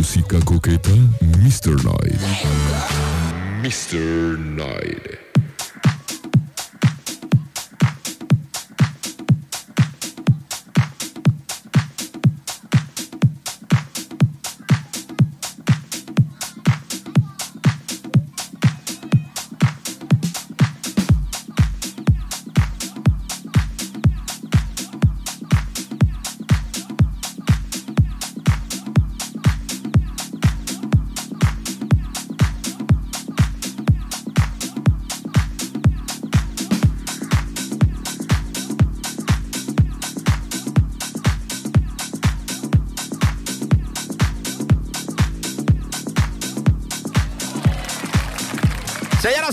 música 0.00 0.40
coqueta, 0.46 0.90
Mr. 1.42 1.76
Night. 1.84 2.18
Mr. 3.62 4.38
Night. 4.38 5.29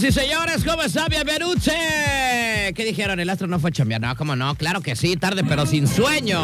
Y 0.07 0.11
señores, 0.11 0.63
¿cómo 0.63 0.83
está? 0.83 1.09
Bienvenidos. 1.09 1.63
¿Qué 1.65 2.85
dijeron? 2.85 3.19
¿El 3.19 3.29
astro 3.29 3.47
no 3.47 3.59
fue 3.59 3.73
chambear? 3.73 3.99
No, 3.99 4.15
¿cómo 4.15 4.37
no? 4.37 4.55
Claro 4.55 4.79
que 4.79 4.95
sí, 4.95 5.17
tarde 5.17 5.43
pero 5.43 5.65
sin 5.65 5.85
sueño. 5.85 6.39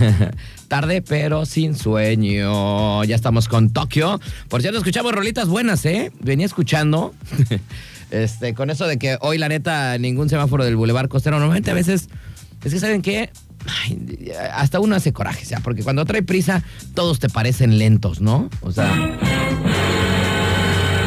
tarde 0.68 1.02
pero 1.02 1.46
sin 1.46 1.76
sueño. 1.76 3.04
Ya 3.04 3.14
estamos 3.14 3.46
con 3.46 3.70
Tokio. 3.70 4.20
Por 4.48 4.60
cierto, 4.60 4.78
escuchamos 4.78 5.12
rolitas 5.12 5.46
buenas, 5.46 5.84
¿eh? 5.86 6.10
Venía 6.20 6.46
escuchando. 6.46 7.14
este, 8.10 8.54
con 8.54 8.70
eso 8.70 8.88
de 8.88 8.98
que 8.98 9.16
hoy, 9.20 9.38
la 9.38 9.48
neta, 9.48 9.98
ningún 9.98 10.28
semáforo 10.28 10.64
del 10.64 10.74
Boulevard 10.74 11.08
Costero. 11.08 11.38
Normalmente 11.38 11.70
a 11.70 11.74
veces, 11.74 12.08
es 12.64 12.72
que 12.72 12.80
¿saben 12.80 13.02
qué? 13.02 13.30
Hasta 14.52 14.80
uno 14.80 14.96
hace 14.96 15.12
coraje, 15.12 15.44
o 15.44 15.48
sea, 15.48 15.60
porque 15.60 15.84
cuando 15.84 16.04
trae 16.06 16.22
prisa, 16.22 16.64
todos 16.94 17.20
te 17.20 17.28
parecen 17.28 17.78
lentos, 17.78 18.20
¿no? 18.20 18.50
O 18.62 18.72
sea. 18.72 19.45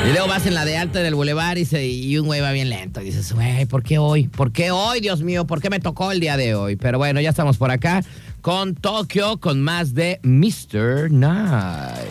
Y 0.09 0.11
luego 0.11 0.27
vas 0.27 0.47
en 0.47 0.55
la 0.55 0.65
de 0.65 0.75
alta 0.75 1.01
del 1.01 1.13
bulevar 1.13 1.59
y, 1.59 1.67
y 1.71 2.17
un 2.17 2.25
güey 2.25 2.41
va 2.41 2.51
bien 2.51 2.67
lento. 2.67 2.99
Y 2.99 3.05
dices, 3.05 3.31
güey, 3.31 3.67
¿por 3.67 3.83
qué 3.83 3.99
hoy? 3.99 4.27
¿Por 4.27 4.51
qué 4.51 4.71
hoy, 4.71 5.01
Dios 5.01 5.21
mío? 5.21 5.45
¿Por 5.45 5.61
qué 5.61 5.69
me 5.69 5.79
tocó 5.79 6.11
el 6.11 6.19
día 6.19 6.35
de 6.35 6.55
hoy? 6.55 6.77
Pero 6.77 6.97
bueno, 6.97 7.21
ya 7.21 7.29
estamos 7.29 7.57
por 7.57 7.69
acá 7.69 8.03
con 8.41 8.73
Tokio, 8.73 9.39
con 9.39 9.61
más 9.61 9.93
de 9.93 10.19
Mr. 10.23 11.11
Night. 11.11 12.09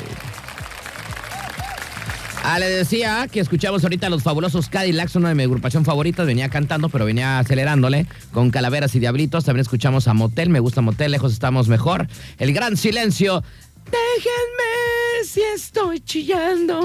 Ah, 2.45 2.61
le 2.61 2.71
decía 2.71 3.27
que 3.27 3.41
escuchamos 3.41 3.83
ahorita 3.83 4.09
los 4.11 4.23
fabulosos 4.23 4.69
Cadillacs, 4.69 5.17
una 5.17 5.31
de 5.31 5.35
mi 5.35 5.43
agrupación 5.43 5.85
favorita. 5.85 6.23
Venía 6.23 6.49
cantando, 6.51 6.91
pero 6.91 7.05
venía 7.05 7.41
acelerándole 7.41 8.07
con 8.31 8.51
Calaveras 8.51 8.95
y 8.95 9.01
Diablitos. 9.01 9.45
También 9.45 9.63
escuchamos 9.63 10.07
a 10.07 10.15
Motel, 10.15 10.51
me 10.51 10.61
gusta 10.61 10.83
Motel, 10.83 11.11
lejos 11.11 11.33
estamos 11.33 11.67
mejor. 11.67 12.07
El 12.39 12.53
gran 12.53 12.77
silencio. 12.77 13.43
Déjenme 13.87 15.25
si 15.25 15.43
estoy 15.43 15.99
chillando. 16.01 16.81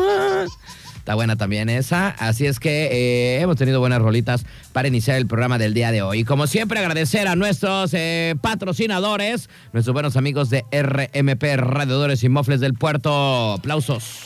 Está 1.03 1.15
buena 1.15 1.35
también 1.35 1.67
esa. 1.67 2.11
Así 2.11 2.45
es 2.45 2.61
que 2.61 2.85
eh, 2.85 3.41
hemos 3.41 3.57
tenido 3.57 3.81
buenas 3.81 4.01
rolitas 4.01 4.45
para 4.71 4.87
iniciar 4.87 5.17
el 5.17 5.27
programa 5.27 5.57
del 5.57 5.73
día 5.73 5.91
de 5.91 6.01
hoy. 6.01 6.23
Como 6.23 6.47
siempre, 6.47 6.79
agradecer 6.79 7.27
a 7.27 7.35
nuestros 7.35 7.93
eh, 7.93 8.35
patrocinadores, 8.39 9.49
nuestros 9.73 9.91
buenos 9.91 10.15
amigos 10.15 10.49
de 10.49 10.63
RMP 10.71 11.43
Radiadores 11.57 12.23
y 12.23 12.29
Mofles 12.29 12.61
del 12.61 12.75
Puerto. 12.75 13.51
Aplausos. 13.51 14.21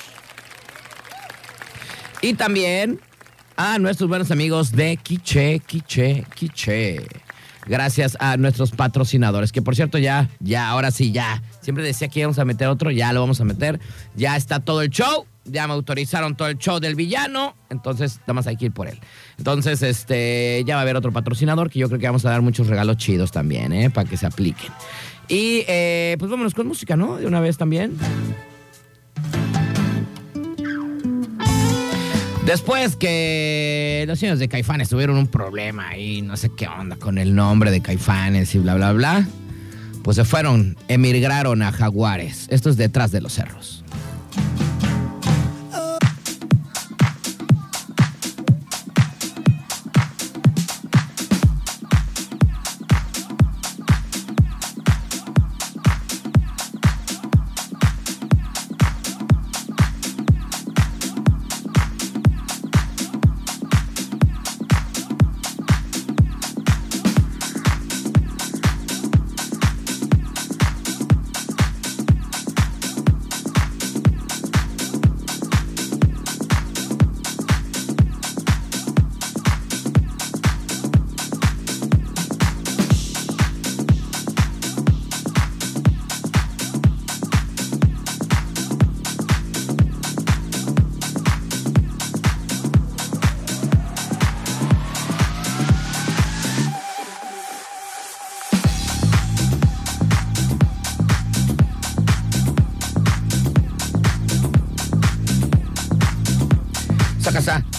Y 2.22 2.36
también 2.36 3.00
a 3.55 3.80
nuestros 3.80 4.08
buenos 4.08 4.30
amigos 4.30 4.72
de 4.72 4.98
Quiche, 4.98 5.60
Quiche, 5.66 6.26
Quiche. 6.36 7.08
Gracias 7.66 8.17
a 8.20 8.37
nuestros 8.37 8.70
patrocinadores, 8.70 9.52
que 9.52 9.64
por 9.64 9.76
cierto 9.76 9.98
ya, 9.98 10.30
ya, 10.39 10.70
ahora 10.70 10.92
sí, 10.92 11.11
ya. 11.11 11.42
Siempre 11.61 11.83
decía 11.83 12.08
que 12.08 12.20
íbamos 12.20 12.37
a 12.37 12.45
meter 12.45 12.67
otro, 12.67 12.92
ya 12.92 13.11
lo 13.14 13.21
vamos 13.21 13.42
a 13.42 13.45
meter. 13.45 13.80
Ya 14.16 14.36
está 14.37 14.60
todo 14.60 14.83
el 14.83 14.92
show, 14.92 15.26
ya 15.48 15.68
me 15.68 15.74
autorizaron 15.74 16.36
todo 16.36 16.48
el 16.48 16.58
show 16.58 16.80
del 16.80 16.96
villano, 16.96 17.56
entonces 17.70 18.20
nada 18.22 18.34
más 18.34 18.48
hay 18.48 18.58
que 18.58 18.66
ir 18.66 18.72
por 18.72 18.88
él. 18.88 19.00
Entonces, 19.38 19.82
este, 19.82 20.64
ya 20.66 20.76
va 20.76 20.82
a 20.82 20.84
haber 20.84 20.96
otro 20.96 21.12
patrocinador 21.12 21.70
que 21.70 21.80
yo 21.80 21.88
creo 21.88 22.00
que 22.00 22.08
vamos 22.08 22.26
a 22.26 22.30
dar 22.30 22.42
muchos 22.42 22.68
regalos 22.68 22.98
chidos 22.98 23.32
también, 23.32 23.74
¿eh? 23.74 23.90
Para 23.90 24.10
que 24.10 24.18
se 24.18 24.26
apliquen. 24.26 24.72
Y 25.28 25.64
eh, 25.68 26.16
pues 26.20 26.32
vámonos 26.32 26.54
con 26.54 26.68
música, 26.68 26.96
¿no? 26.96 27.18
De 27.18 27.26
una 27.26 27.40
vez 27.40 27.58
también. 27.58 27.98
Después 32.46 32.96
que 32.96 34.06
los 34.08 34.20
señores 34.20 34.40
de 34.40 34.48
Caifanes 34.48 34.88
tuvieron 34.88 35.18
un 35.18 35.28
problema 35.28 35.90
ahí, 35.90 36.22
no 36.22 36.38
sé 36.38 36.50
qué 36.56 36.66
onda 36.66 36.96
con 36.96 37.18
el 37.18 37.36
nombre 37.36 37.72
de 37.72 37.82
Caifanes 37.82 38.56
y 38.56 38.60
bla, 38.60 38.76
bla, 38.76 38.94
bla, 38.94 39.28
pues 40.02 40.16
se 40.16 40.24
fueron, 40.24 40.78
emigraron 40.88 41.62
a 41.62 41.74
Jaguares. 41.74 42.48
Esto 42.50 42.70
es 42.70 42.78
detrás 42.78 43.12
de 43.12 43.20
los 43.20 43.34
cerros. 43.34 43.84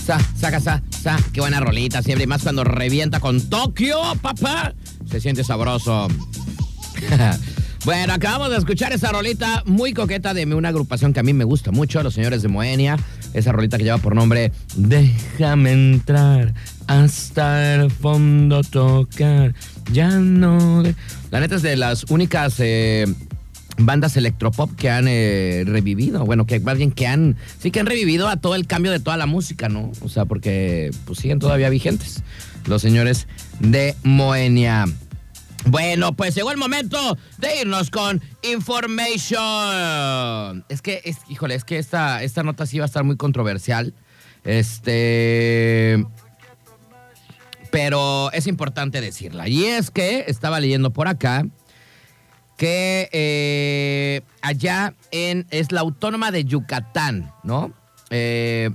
Sa, 0.09 0.19
sa, 0.19 0.31
saca, 0.41 0.61
sa, 0.61 0.83
sa. 1.03 1.19
Qué 1.35 1.41
buena 1.41 1.61
rolita 1.61 2.03
siempre. 2.03 2.25
Y 2.25 2.27
más 2.27 2.43
cuando 2.43 2.65
revienta 2.65 3.21
con 3.21 3.43
Tokio, 3.51 4.01
papá. 4.23 4.73
Se 5.11 5.21
siente 5.21 5.45
sabroso. 5.45 6.09
bueno, 7.85 8.15
acabamos 8.15 8.49
de 8.49 8.57
escuchar 8.57 8.95
esa 8.95 9.13
rolita 9.13 9.63
muy 9.67 9.93
coqueta 9.93 10.33
de 10.33 10.47
una 10.55 10.71
agrupación 10.71 11.13
que 11.13 11.21
a 11.21 11.23
mí 11.23 11.35
me 11.35 11.45
gusta 11.45 11.73
mucho, 11.73 12.03
los 12.03 12.15
señores 12.15 12.41
de 12.41 12.49
Moenia. 12.49 12.97
Esa 13.35 13.53
rolita 13.53 13.77
que 13.77 13.85
lleva 13.85 13.99
por 13.99 14.15
nombre 14.15 14.53
Déjame 14.75 15.73
entrar 15.73 16.55
hasta 16.87 17.75
el 17.75 17.91
fondo 17.91 18.63
tocar. 18.63 19.55
Ya 19.93 20.09
no. 20.09 20.85
de-". 20.85 20.95
La 21.31 21.41
neta 21.41 21.57
es 21.57 21.63
de 21.63 21.77
las 21.77 22.05
únicas 22.09 22.55
eh, 22.61 23.05
bandas 23.79 24.17
electropop 24.17 24.75
que 24.75 24.91
han 24.91 25.07
eh, 25.09 25.65
revivido, 25.67 26.25
bueno, 26.25 26.47
que 26.47 26.61
más 26.61 26.77
bien 26.77 26.91
que 26.91 27.07
han, 27.07 27.37
sí 27.59 27.71
que 27.71 27.81
han 27.81 27.87
revivido 27.87 28.29
a 28.29 28.37
todo 28.37 28.55
el 28.55 28.67
cambio 28.67 28.93
de 28.93 29.01
toda 29.01 29.17
la 29.17 29.27
música, 29.27 29.69
¿no? 29.69 29.93
O 30.03 30.09
sea, 30.09 30.25
porque 30.25 30.91
pues 31.05 31.21
siguen 31.21 31.39
todavía 31.39 31.71
vigentes 31.71 32.23
los 32.67 32.83
señores 32.83 33.29
de 33.61 33.95
Moenia. 34.03 34.85
Bueno, 35.67 36.13
pues 36.15 36.35
llegó 36.35 36.51
el 36.51 36.57
momento 36.57 37.17
de 37.39 37.61
irnos 37.61 37.91
con 37.91 38.23
Information. 38.43 39.37
Es 40.69 40.83
que, 40.83 41.01
es, 41.05 41.19
híjole, 41.29 41.55
es 41.55 41.65
que 41.65 41.79
esta, 41.79 42.23
esta 42.23 42.43
nota 42.43 42.67
sí 42.67 42.79
va 42.79 42.85
a 42.85 42.87
estar 42.87 43.05
muy 43.05 43.17
controversial. 43.17 43.95
Este. 44.45 46.05
Pero 47.71 48.33
es 48.33 48.47
importante 48.47 49.01
decirla. 49.01 49.49
Y 49.49 49.65
es 49.65 49.91
que 49.91 50.25
estaba 50.29 50.61
leyendo 50.61 50.93
por 50.93 51.09
acá 51.09 51.45
que 52.59 53.09
eh, 53.13 54.21
allá 54.43 54.93
en. 55.11 55.47
Es 55.51 55.73
la 55.73 55.81
autónoma 55.81 56.31
de 56.31 56.45
Yucatán, 56.45 57.33
¿no? 57.43 57.73
Eh, 58.11 58.69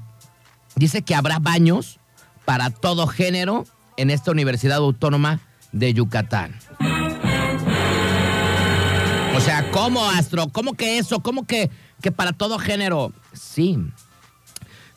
dice 0.75 1.03
que 1.03 1.13
habrá 1.13 1.37
baños 1.37 1.99
para 2.45 2.71
todo 2.71 3.05
género 3.05 3.65
en 3.97 4.09
esta 4.09 4.31
Universidad 4.31 4.77
Autónoma 4.77 5.41
de 5.71 5.93
Yucatán. 5.93 6.55
O 9.35 9.41
sea, 9.41 9.69
¿cómo, 9.71 10.09
Astro? 10.09 10.47
¿Cómo 10.47 10.73
que 10.73 10.97
eso? 10.97 11.19
¿Cómo 11.19 11.45
que, 11.45 11.69
que 12.01 12.11
para 12.11 12.31
todo 12.31 12.59
género? 12.59 13.11
Sí. 13.33 13.77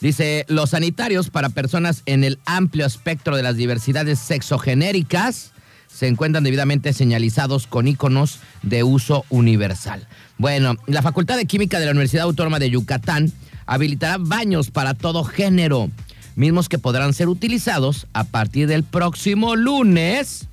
Dice, 0.01 0.45
los 0.49 0.71
sanitarios 0.71 1.31
para 1.31 1.49
personas 1.49 2.03
en 2.07 2.23
el 2.23 2.39
amplio 2.45 2.87
espectro 2.87 3.35
de 3.35 3.43
las 3.43 3.57
diversidades 3.57 4.21
sexogenéricas 4.21 5.53
se 5.97 6.07
encuentran 6.09 6.45
debidamente 6.45 6.93
señalizados 6.93 7.67
con 7.67 7.89
iconos 7.89 8.41
de 8.63 8.83
uso 8.83 9.25
universal. 9.31 10.07
Bueno, 10.37 10.77
la 10.87 11.01
Facultad 11.01 11.39
de 11.39 11.47
Química 11.47 11.79
de 11.79 11.87
la 11.87 11.93
Universidad 11.93 12.25
Autónoma 12.25 12.59
de 12.59 12.69
Yucatán 12.69 13.33
habilitará 13.65 14.19
baños 14.19 14.71
para 14.71 14.93
todo 14.93 15.25
género, 15.25 15.91
mismos 16.35 16.69
que 16.69 16.79
podrán 16.79 17.15
ser 17.15 17.29
utilizados 17.29 18.09
a 18.13 18.25
partir 18.25 18.69
del 18.69 18.85
próximo 18.85 19.57
lunes 19.57 20.49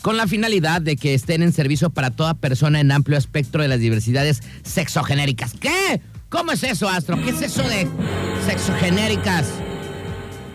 con 0.00 0.16
la 0.16 0.26
finalidad 0.26 0.80
de 0.80 0.96
que 0.96 1.12
estén 1.12 1.42
en 1.42 1.52
servicio 1.52 1.90
para 1.90 2.10
toda 2.10 2.32
persona 2.32 2.80
en 2.80 2.90
amplio 2.90 3.18
espectro 3.18 3.60
de 3.60 3.68
las 3.68 3.80
diversidades 3.80 4.42
sexogenéricas. 4.62 5.52
¿Qué? 5.60 6.00
¿Cómo 6.30 6.52
es 6.52 6.62
eso, 6.64 6.88
Astro? 6.88 7.22
¿Qué 7.22 7.30
es 7.30 7.42
eso 7.42 7.62
de 7.64 7.86
sexogenéricas? 8.46 9.44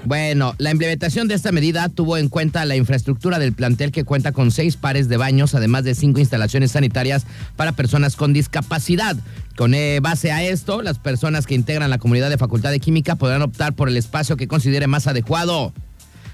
Bueno, 0.08 0.56
la 0.58 0.72
implementación 0.72 1.28
de 1.28 1.36
esta 1.36 1.52
medida 1.52 1.90
tuvo 1.90 2.18
en 2.18 2.30
cuenta 2.30 2.64
la 2.64 2.78
infraestructura 2.78 3.40
del 3.40 3.52
plantel 3.52 3.92
que 3.92 4.06
cuenta 4.06 4.32
con 4.32 4.52
seis 4.52 4.78
pares 4.78 5.10
de 5.10 5.18
baños, 5.18 5.54
además 5.54 5.84
de 5.84 5.96
cinco 5.96 6.22
instalaciones 6.22 6.72
sanitarias 6.72 7.26
para 7.58 7.74
personas 7.74 8.16
con 8.16 8.32
discapacidad. 8.32 9.18
Con 9.58 9.74
eh, 9.74 10.00
base 10.02 10.32
a 10.32 10.44
esto, 10.44 10.82
las 10.82 10.98
personas 10.98 11.46
que 11.46 11.56
integran 11.56 11.90
la 11.90 11.98
comunidad 11.98 12.30
de 12.30 12.38
Facultad 12.38 12.72
de 12.72 12.80
Química 12.80 13.18
podrán 13.18 13.42
optar 13.42 13.74
por 13.74 13.90
el 13.90 13.98
espacio 13.98 14.38
que 14.38 14.48
considere 14.48 14.88
más 14.88 15.08
adecuado. 15.08 15.74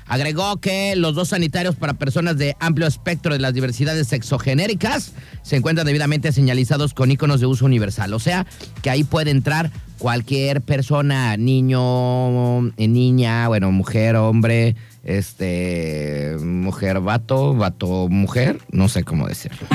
Agregó 0.06 0.58
que 0.58 0.96
los 0.96 1.16
dos 1.16 1.30
sanitarios 1.30 1.76
para 1.76 1.96
personas 1.96 2.38
de 2.38 2.56
amplio 2.60 2.86
espectro 2.86 3.34
de 3.34 3.40
las 3.40 3.56
diversidades 3.56 4.08
sexogenéricas 4.08 5.14
se 5.42 5.56
encuentran 5.56 5.88
debidamente 5.88 6.32
señalizados 6.32 6.94
con 6.94 7.10
iconos 7.10 7.40
de 7.40 7.48
uso 7.48 7.66
universal. 7.66 8.14
O 8.14 8.20
sea, 8.20 8.46
que 8.84 8.92
ahí 8.92 9.04
puede 9.04 9.32
entrar 9.32 9.72
cualquier 10.04 10.60
persona, 10.60 11.38
niño, 11.38 12.68
eh, 12.76 12.90
niña, 12.90 13.48
bueno, 13.48 13.72
mujer, 13.72 14.18
hombre, 14.18 14.76
este, 15.06 16.36
mujer, 16.42 17.00
vato, 17.00 17.54
vato, 17.54 18.10
mujer, 18.10 18.60
no 18.70 18.90
sé 18.90 19.06
cómo 19.06 19.30
decirlo. 19.30 19.66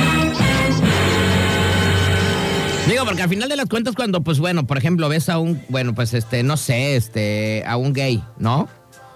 Digo, 2.86 3.06
porque 3.06 3.22
al 3.22 3.30
final 3.30 3.48
de 3.48 3.56
las 3.56 3.70
cuentas, 3.70 3.94
cuando, 3.94 4.20
pues 4.20 4.38
bueno, 4.38 4.66
por 4.66 4.76
ejemplo, 4.76 5.08
ves 5.08 5.30
a 5.30 5.38
un, 5.38 5.62
bueno, 5.70 5.94
pues 5.94 6.12
este, 6.12 6.42
no 6.42 6.58
sé, 6.58 6.96
este, 6.96 7.64
a 7.66 7.78
un 7.78 7.94
gay, 7.94 8.22
¿no? 8.38 8.68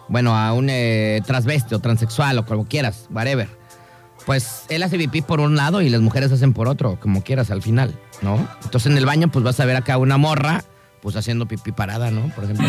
bueno, 0.09 0.35
a 0.35 0.55
un 0.55 0.69
eh, 0.71 1.21
o 1.23 1.79
transexual 1.79 2.39
o 2.39 2.47
como 2.47 2.67
quieras, 2.67 3.07
whatever. 3.11 3.49
Pues 4.25 4.65
él 4.71 4.83
hace 4.83 4.97
pipí 4.97 5.21
por 5.21 5.41
un 5.41 5.57
lado 5.57 5.83
y 5.83 5.91
las 5.91 6.01
mujeres 6.01 6.33
hacen 6.33 6.55
por 6.55 6.69
otro, 6.69 6.99
como 6.99 7.23
quieras 7.23 7.51
al 7.51 7.61
final, 7.61 7.95
¿no? 8.23 8.49
Entonces 8.65 8.91
en 8.91 8.97
el 8.97 9.05
baño 9.05 9.31
pues 9.31 9.45
vas 9.45 9.61
a 9.61 9.67
ver 9.67 9.77
acá 9.77 9.99
una 9.99 10.17
morra 10.17 10.65
pues 11.03 11.17
haciendo 11.17 11.47
pipí 11.47 11.73
parada, 11.73 12.11
¿no? 12.11 12.29
Por 12.35 12.45
ejemplo. 12.45 12.67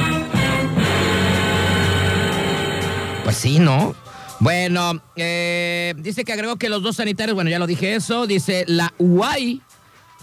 Pues 3.23 3.37
sí, 3.37 3.59
¿no? 3.59 3.95
Bueno, 4.39 5.01
eh, 5.15 5.93
dice 5.99 6.25
que 6.25 6.33
agregó 6.33 6.57
que 6.57 6.67
los 6.67 6.83
dos 6.83 6.97
sanitarios, 6.97 7.35
bueno, 7.35 7.49
ya 7.49 7.59
lo 7.59 7.67
dije 7.67 7.95
eso, 7.95 8.27
dice 8.27 8.65
la 8.67 8.93
UAI 8.97 9.61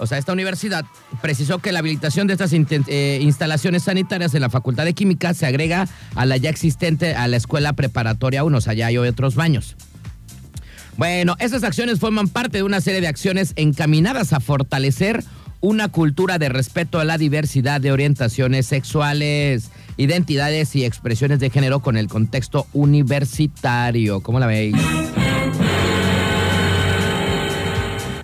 o 0.00 0.06
sea, 0.06 0.16
esta 0.16 0.32
universidad 0.32 0.86
precisó 1.20 1.58
que 1.58 1.72
la 1.72 1.80
habilitación 1.80 2.26
de 2.26 2.32
estas 2.32 2.52
eh, 2.54 3.18
instalaciones 3.20 3.82
sanitarias 3.82 4.34
en 4.34 4.40
la 4.40 4.48
Facultad 4.48 4.86
de 4.86 4.94
Química 4.94 5.34
se 5.34 5.44
agrega 5.44 5.86
a 6.14 6.24
la 6.24 6.38
ya 6.38 6.48
existente 6.48 7.14
a 7.14 7.28
la 7.28 7.36
Escuela 7.36 7.74
Preparatoria 7.74 8.42
1, 8.42 8.56
o 8.56 8.60
sea, 8.62 8.72
ya 8.72 8.86
hay 8.86 8.96
otros 8.96 9.34
baños. 9.34 9.76
Bueno, 10.96 11.36
esas 11.38 11.64
acciones 11.64 12.00
forman 12.00 12.28
parte 12.28 12.58
de 12.58 12.62
una 12.62 12.80
serie 12.80 13.02
de 13.02 13.08
acciones 13.08 13.52
encaminadas 13.56 14.32
a 14.32 14.40
fortalecer 14.40 15.22
una 15.60 15.88
cultura 15.88 16.38
de 16.38 16.48
respeto 16.48 16.98
a 17.00 17.04
la 17.04 17.18
diversidad 17.18 17.80
de 17.80 17.92
orientaciones 17.92 18.66
sexuales, 18.66 19.70
identidades 19.96 20.74
y 20.74 20.84
expresiones 20.84 21.40
de 21.40 21.50
género 21.50 21.80
con 21.80 21.96
el 21.96 22.08
contexto 22.08 22.66
universitario. 22.72 24.20
¿Cómo 24.20 24.40
la 24.40 24.46
veis? 24.46 24.74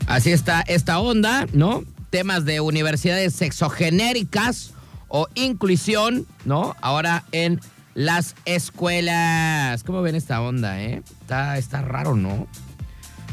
Así 0.06 0.30
está 0.30 0.62
esta 0.62 0.98
onda, 1.00 1.46
¿no? 1.52 1.84
Temas 2.10 2.44
de 2.44 2.60
universidades 2.60 3.34
sexogenéricas 3.34 4.72
o 5.08 5.28
inclusión, 5.34 6.26
¿no? 6.44 6.74
Ahora 6.80 7.24
en 7.32 7.60
las 7.94 8.34
escuelas. 8.44 9.82
¿Cómo 9.82 10.02
ven 10.02 10.14
esta 10.14 10.40
onda, 10.40 10.80
eh? 10.80 11.02
Está, 11.20 11.58
está 11.58 11.82
raro, 11.82 12.14
¿no? 12.14 12.46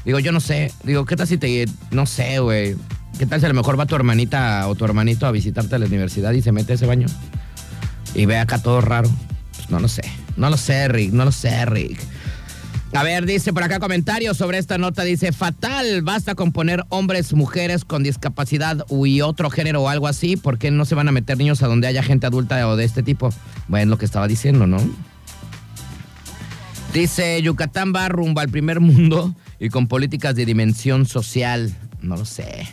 Digo, 0.04 0.20
yo 0.20 0.32
no 0.32 0.40
sé. 0.40 0.72
Digo, 0.84 1.06
¿qué 1.06 1.16
tal 1.16 1.28
si 1.28 1.38
te... 1.38 1.66
No 1.92 2.06
sé, 2.06 2.40
güey. 2.40 2.76
¿Qué 3.18 3.26
tal 3.26 3.40
si 3.40 3.46
a 3.46 3.50
lo 3.50 3.56
mejor 3.56 3.80
va 3.80 3.86
tu 3.86 3.96
hermanita 3.96 4.68
o 4.68 4.76
tu 4.76 4.86
hermanito 4.86 5.28
a 5.28 5.32
visitarte 5.32 5.76
a 5.76 5.80
la 5.80 5.86
universidad 5.86 6.32
y 6.34 6.42
se 6.42 6.52
mete 6.52 6.74
a 6.74 6.76
ese 6.76 6.86
baño? 6.86 7.08
Y 8.16 8.26
ve 8.26 8.38
acá 8.38 8.62
todo 8.62 8.82
raro. 8.82 9.10
Pues 9.56 9.70
no 9.70 9.80
lo 9.80 9.88
sé. 9.88 10.04
No 10.36 10.50
lo 10.50 10.58
sé, 10.58 10.88
Rick. 10.88 11.14
No 11.14 11.26
lo 11.26 11.32
sé, 11.32 11.66
Rick. 11.66 12.00
A 12.94 13.02
ver, 13.02 13.26
dice 13.26 13.54
por 13.54 13.64
acá 13.64 13.80
comentarios 13.80 14.38
sobre 14.38 14.60
esta 14.60 14.78
nota. 14.78 15.04
Dice, 15.04 15.32
fatal, 15.32 16.02
basta 16.04 16.36
con 16.36 16.52
poner 16.52 16.84
hombres, 16.90 17.34
mujeres 17.34 17.86
con 17.86 18.04
discapacidad 18.04 18.86
y 18.90 19.22
otro 19.22 19.50
género 19.50 19.82
o 19.82 19.90
algo 19.90 20.08
así. 20.08 20.38
¿Por 20.38 20.60
qué 20.60 20.70
no 20.70 20.86
se 20.86 20.94
van 20.94 21.08
a 21.08 21.12
meter 21.12 21.38
niños 21.38 21.64
a 21.64 21.68
donde 21.68 21.88
haya 21.88 22.04
gente 22.04 22.28
adulta 22.28 22.68
o 22.68 22.76
de 22.76 22.86
este 22.86 23.02
tipo? 23.02 23.30
Bueno, 23.68 23.92
lo 23.92 23.98
que 23.98 24.06
estaba 24.06 24.28
diciendo, 24.28 24.68
¿no? 24.68 24.78
Dice, 26.94 27.42
Yucatán 27.42 27.94
va 27.96 28.10
rumbo 28.10 28.42
al 28.42 28.50
primer 28.50 28.80
mundo 28.80 29.36
y 29.60 29.70
con 29.70 29.88
políticas 29.88 30.36
de 30.36 30.46
dimensión 30.46 31.08
social. 31.08 31.76
No 32.02 32.16
lo 32.16 32.26
sé. 32.26 32.68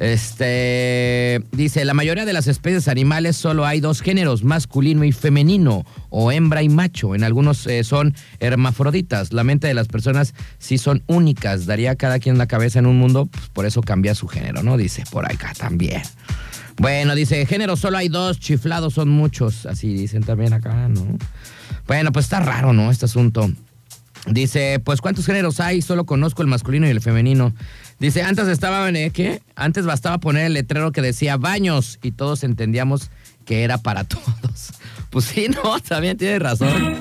Este 0.00 1.44
dice, 1.52 1.84
la 1.84 1.92
mayoría 1.92 2.24
de 2.24 2.32
las 2.32 2.46
especies 2.46 2.88
animales 2.88 3.36
solo 3.36 3.66
hay 3.66 3.80
dos 3.80 4.00
géneros, 4.00 4.42
masculino 4.42 5.04
y 5.04 5.12
femenino, 5.12 5.84
o 6.08 6.32
hembra 6.32 6.62
y 6.62 6.70
macho. 6.70 7.14
En 7.14 7.22
algunos 7.22 7.66
eh, 7.66 7.84
son 7.84 8.14
hermafroditas. 8.38 9.34
La 9.34 9.44
mente 9.44 9.66
de 9.66 9.74
las 9.74 9.88
personas 9.88 10.32
sí 10.58 10.78
son 10.78 11.02
únicas. 11.06 11.66
Daría 11.66 11.96
cada 11.96 12.18
quien 12.18 12.38
la 12.38 12.46
cabeza 12.46 12.78
en 12.78 12.86
un 12.86 12.98
mundo, 12.98 13.26
pues 13.26 13.48
por 13.50 13.66
eso 13.66 13.82
cambia 13.82 14.14
su 14.14 14.26
género, 14.26 14.62
¿no? 14.62 14.78
Dice 14.78 15.04
por 15.10 15.26
acá 15.30 15.52
también. 15.52 16.00
Bueno, 16.78 17.14
dice, 17.14 17.44
género 17.44 17.76
solo 17.76 17.98
hay 17.98 18.08
dos, 18.08 18.40
chiflados 18.40 18.94
son 18.94 19.10
muchos. 19.10 19.66
Así 19.66 19.92
dicen 19.92 20.22
también 20.22 20.54
acá, 20.54 20.88
¿no? 20.88 21.18
Bueno, 21.86 22.10
pues 22.10 22.24
está 22.24 22.40
raro, 22.40 22.72
¿no? 22.72 22.90
Este 22.90 23.04
asunto. 23.04 23.50
Dice, 24.26 24.80
pues 24.84 25.00
¿cuántos 25.00 25.26
géneros 25.26 25.60
hay? 25.60 25.82
Solo 25.82 26.04
conozco 26.04 26.42
el 26.42 26.48
masculino 26.48 26.86
y 26.86 26.90
el 26.90 27.00
femenino. 27.00 27.54
Dice, 27.98 28.22
antes 28.22 28.48
estaba, 28.48 28.88
¿eh? 28.90 29.10
¿qué? 29.10 29.42
Antes 29.56 29.86
bastaba 29.86 30.18
poner 30.18 30.46
el 30.46 30.52
letrero 30.52 30.92
que 30.92 31.02
decía 31.02 31.36
baños 31.36 31.98
y 32.02 32.12
todos 32.12 32.44
entendíamos 32.44 33.10
que 33.44 33.62
era 33.64 33.78
para 33.78 34.04
todos. 34.04 34.72
Pues 35.10 35.24
sí, 35.24 35.48
no, 35.48 35.80
también 35.88 36.16
tiene 36.16 36.38
razón. 36.38 36.96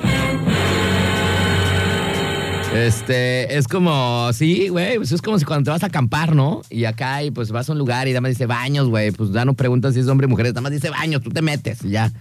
Este, 2.73 3.57
es 3.57 3.67
como, 3.67 4.31
sí, 4.31 4.69
güey, 4.69 4.97
pues 4.97 5.11
es 5.11 5.21
como 5.21 5.39
si 5.39 5.45
cuando 5.45 5.65
te 5.65 5.71
vas 5.71 5.83
a 5.83 5.87
acampar, 5.87 6.35
¿no? 6.35 6.61
Y 6.69 6.85
acá 6.85 7.23
y 7.23 7.31
pues 7.31 7.51
vas 7.51 7.67
a 7.67 7.71
un 7.71 7.79
lugar 7.79 8.07
y 8.07 8.11
nada 8.11 8.21
más 8.21 8.29
dice 8.29 8.45
baños, 8.45 8.87
güey, 8.87 9.11
pues 9.11 9.31
ya 9.31 9.43
no 9.43 9.55
preguntas 9.55 9.95
si 9.95 10.01
es 10.01 10.07
hombre 10.07 10.27
o 10.27 10.29
mujer, 10.29 10.45
nada 10.47 10.61
más 10.61 10.71
dice 10.71 10.91
baños, 10.91 11.21
tú 11.21 11.31
te 11.31 11.41
metes 11.41 11.83
y 11.83 11.89
ya 11.89 12.11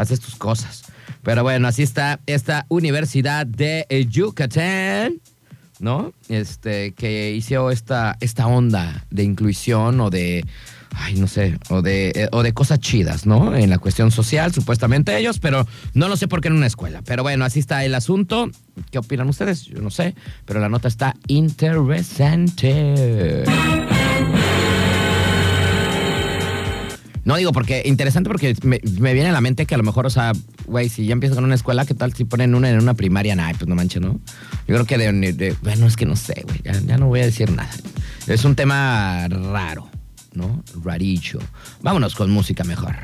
haces 0.00 0.20
tus 0.20 0.36
cosas. 0.36 0.84
Pero 1.22 1.42
bueno, 1.42 1.68
así 1.68 1.82
está 1.82 2.20
esta 2.26 2.66
Universidad 2.68 3.46
de 3.46 3.86
Yucatán. 4.08 5.20
¿no? 5.80 6.12
Este, 6.28 6.92
que 6.92 7.32
hizo 7.32 7.70
esta, 7.70 8.16
esta 8.20 8.46
onda 8.46 9.06
de 9.10 9.24
inclusión 9.24 10.00
o 10.00 10.10
de, 10.10 10.44
ay, 10.94 11.14
no 11.14 11.26
sé, 11.26 11.58
o 11.70 11.82
de, 11.82 12.12
eh, 12.14 12.28
o 12.32 12.42
de 12.42 12.52
cosas 12.52 12.80
chidas, 12.80 13.26
¿no? 13.26 13.56
En 13.56 13.70
la 13.70 13.78
cuestión 13.78 14.10
social, 14.10 14.52
supuestamente 14.52 15.16
ellos, 15.16 15.38
pero 15.38 15.66
no 15.94 16.08
lo 16.08 16.16
sé 16.16 16.28
por 16.28 16.40
qué 16.40 16.48
en 16.48 16.54
una 16.54 16.66
escuela. 16.66 17.02
Pero 17.04 17.22
bueno, 17.22 17.44
así 17.44 17.58
está 17.58 17.84
el 17.84 17.94
asunto. 17.94 18.50
¿Qué 18.90 18.98
opinan 18.98 19.28
ustedes? 19.28 19.64
Yo 19.64 19.80
no 19.80 19.90
sé, 19.90 20.14
pero 20.44 20.60
la 20.60 20.68
nota 20.68 20.88
está 20.88 21.14
interesante. 21.26 23.44
No 27.30 27.36
digo 27.36 27.52
porque 27.52 27.82
interesante 27.86 28.28
porque 28.28 28.56
me, 28.64 28.80
viene 29.14 29.28
a 29.28 29.32
la 29.32 29.40
mente 29.40 29.64
que 29.64 29.76
a 29.76 29.78
lo 29.78 29.84
mejor, 29.84 30.04
o 30.04 30.10
sea, 30.10 30.32
güey, 30.66 30.88
si 30.88 31.06
ya 31.06 31.12
empiezas 31.12 31.36
con 31.36 31.44
una 31.44 31.54
escuela, 31.54 31.86
¿qué 31.86 31.94
tal 31.94 32.12
si 32.12 32.24
ponen 32.24 32.56
una 32.56 32.70
en 32.70 32.82
una 32.82 32.94
primaria? 32.94 33.36
Nah, 33.36 33.52
pues 33.52 33.68
no 33.68 33.76
manches, 33.76 34.02
¿no? 34.02 34.18
Yo 34.66 34.74
creo 34.74 34.84
que 34.84 34.98
de, 34.98 35.56
bueno, 35.62 35.86
es 35.86 35.94
que 35.94 36.06
no 36.06 36.16
sé, 36.16 36.42
güey, 36.44 36.60
ya, 36.64 36.72
ya, 36.72 36.98
no 36.98 37.06
voy 37.06 37.20
a 37.20 37.26
decir 37.26 37.52
nada. 37.52 37.70
Es 38.26 38.44
un 38.44 38.56
tema 38.56 39.28
raro, 39.28 39.88
¿no? 40.32 40.64
Raricho. 40.82 41.38
Vámonos 41.82 42.16
con 42.16 42.32
música 42.32 42.64
mejor. 42.64 42.96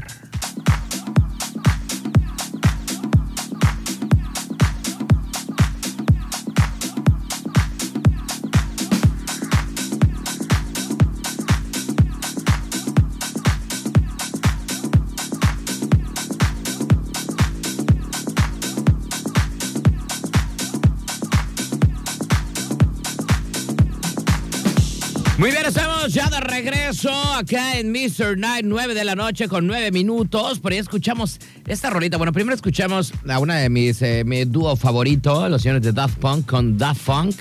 Muy 25.47 25.53
bien, 25.53 25.65
estamos 25.65 26.13
ya 26.13 26.29
de 26.29 26.41
regreso 26.41 27.09
acá 27.09 27.79
en 27.79 27.93
Mr. 27.93 28.37
Night, 28.37 28.65
9 28.65 28.95
de 28.95 29.05
la 29.05 29.15
noche 29.15 29.47
con 29.47 29.65
9 29.65 29.93
minutos. 29.93 30.59
Por 30.59 30.73
ahí 30.73 30.79
escuchamos 30.79 31.39
esta 31.69 31.89
rolita. 31.89 32.17
Bueno, 32.17 32.33
primero 32.33 32.57
escuchamos 32.57 33.13
a 33.29 33.39
una 33.39 33.55
de 33.55 33.69
mis, 33.69 34.03
eh, 34.03 34.25
mi 34.27 34.45
dúo 34.45 34.75
favorito, 34.75 35.49
los 35.49 35.63
señores 35.63 35.83
de 35.83 35.93
Daft 35.93 36.19
Punk 36.19 36.47
con 36.47 36.77
Daft 36.77 37.01
Funk. 37.01 37.37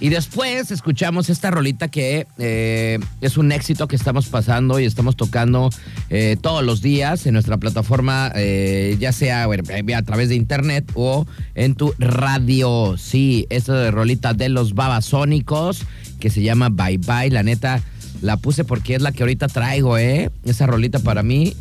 Y 0.00 0.10
después 0.10 0.70
escuchamos 0.70 1.28
esta 1.28 1.50
rolita 1.50 1.88
que 1.88 2.28
eh, 2.38 3.00
es 3.20 3.36
un 3.36 3.50
éxito 3.50 3.88
que 3.88 3.96
estamos 3.96 4.28
pasando 4.28 4.78
y 4.78 4.84
estamos 4.84 5.16
tocando 5.16 5.70
eh, 6.08 6.36
todos 6.40 6.64
los 6.64 6.82
días 6.82 7.26
en 7.26 7.32
nuestra 7.32 7.56
plataforma, 7.56 8.30
eh, 8.36 8.96
ya 9.00 9.10
sea 9.10 9.44
a 9.44 10.02
través 10.02 10.28
de 10.28 10.36
internet 10.36 10.88
o 10.94 11.26
en 11.56 11.74
tu 11.74 11.94
radio. 11.98 12.96
Sí, 12.96 13.46
esta 13.50 13.90
rolita 13.90 14.34
de 14.34 14.48
los 14.48 14.74
babasónicos 14.74 15.82
que 16.20 16.30
se 16.30 16.42
llama 16.42 16.68
Bye 16.68 16.98
Bye. 16.98 17.30
La 17.30 17.42
neta, 17.42 17.82
la 18.22 18.36
puse 18.36 18.62
porque 18.64 18.94
es 18.94 19.02
la 19.02 19.10
que 19.10 19.24
ahorita 19.24 19.48
traigo, 19.48 19.98
¿eh? 19.98 20.30
Esa 20.44 20.68
rolita 20.68 21.00
para 21.00 21.24
mí 21.24 21.56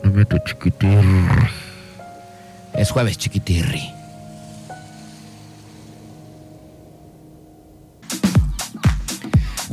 Dame 0.04 0.24
tu 0.26 0.38
chiquitirri. 0.46 1.26
Es 2.74 2.92
jueves 2.92 3.18
chiquitirri. 3.18 3.95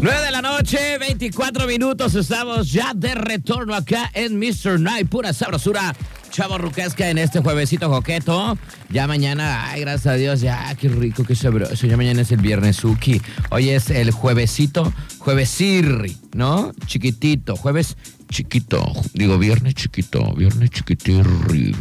Nueve 0.03 0.19
de 0.21 0.31
la 0.31 0.41
noche, 0.41 0.97
24 0.97 1.65
minutos. 1.65 2.13
Estamos 2.15 2.73
ya 2.73 2.91
de 2.93 3.15
retorno 3.15 3.73
acá 3.73 4.11
en 4.13 4.37
Mr. 4.37 4.77
Night. 4.77 5.07
Pura 5.07 5.31
sabrosura 5.31 5.95
chavo 6.29 6.57
ruquesca 6.57 7.09
en 7.09 7.17
este 7.17 7.39
juevesito 7.39 7.89
coqueto. 7.89 8.57
Ya 8.89 9.07
mañana, 9.07 9.69
ay, 9.69 9.79
gracias 9.79 10.07
a 10.07 10.17
Dios, 10.17 10.41
ya, 10.41 10.75
qué 10.75 10.89
rico, 10.89 11.23
qué 11.23 11.35
sabroso. 11.35 11.87
Ya 11.87 11.95
mañana 11.95 12.23
es 12.23 12.33
el 12.33 12.41
viernes 12.41 12.83
Uki. 12.83 13.21
Hoy 13.49 13.69
es 13.69 13.91
el 13.91 14.11
juevesito, 14.11 14.91
juevesirri, 15.19 16.17
¿no? 16.33 16.73
Chiquitito, 16.85 17.55
jueves 17.55 17.95
chiquito. 18.27 18.83
Digo, 19.13 19.37
viernes 19.37 19.73
chiquito, 19.75 20.33
viernes 20.33 20.69
chiquitirri. 20.71 21.73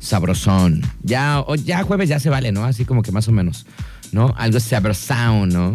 Sabrosón. 0.00 0.82
Ya, 1.02 1.42
ya 1.64 1.82
jueves 1.82 2.10
ya 2.10 2.20
se 2.20 2.28
vale, 2.28 2.52
¿no? 2.52 2.66
Así 2.66 2.84
como 2.84 3.00
que 3.00 3.10
más 3.10 3.26
o 3.26 3.32
menos, 3.32 3.64
¿no? 4.12 4.34
Algo 4.36 4.60
sabrosón, 4.60 5.48
¿no? 5.48 5.72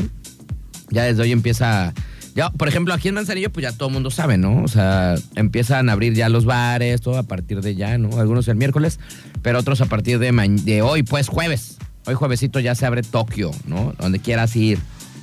Ya 0.92 1.04
desde 1.04 1.24
hoy 1.24 1.32
empieza. 1.32 1.94
Ya, 2.36 2.50
por 2.50 2.68
ejemplo, 2.70 2.94
aquí 2.94 3.10
en 3.10 3.16
Manzanillo, 3.16 3.52
pues 3.52 3.64
ya 3.64 3.74
todo 3.74 3.90
el 3.90 3.94
mundo 3.94 4.10
sabe, 4.10 4.38
¿no? 4.38 4.64
O 4.64 4.68
sea, 4.68 5.16
empiezan 5.36 5.90
a 5.90 5.94
abrir 5.94 6.14
ya 6.14 6.30
los 6.30 6.46
bares, 6.46 7.02
todo 7.02 7.18
a 7.18 7.24
partir 7.24 7.62
de 7.62 7.76
ya, 7.76 7.98
¿no? 7.98 8.20
Algunos 8.20 8.48
el 8.48 8.56
miércoles, 8.56 9.00
pero 9.42 9.60
otros 9.60 9.82
a 9.82 9.88
partir 9.88 10.18
de, 10.20 10.82
hoy, 10.82 11.04
pues 11.04 11.28
jueves. 11.28 11.78
Hoy 12.06 12.16
juevesito 12.16 12.60
ya 12.60 12.74
se 12.74 12.86
abre 12.86 13.04
Tokio, 13.04 13.52
¿no? 13.68 13.94
Donde 14.00 14.20
quieras 14.20 14.56
ir. 14.56 14.80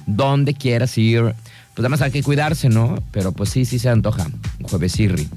Donde 0.07 0.55
quieras 0.55 0.99
ir. 0.99 1.23
Pues 1.23 1.79
además 1.79 2.03
hay 2.03 2.11
que 2.11 2.23
cuidarse, 2.23 2.69
¿no? 2.69 3.03
Pero 3.11 3.33
pues 3.33 3.51
sí, 3.51 3.65
sí 3.65 3.79
se 3.79 3.89
antoja. 3.89 4.27
Juevesirri. 4.63 5.29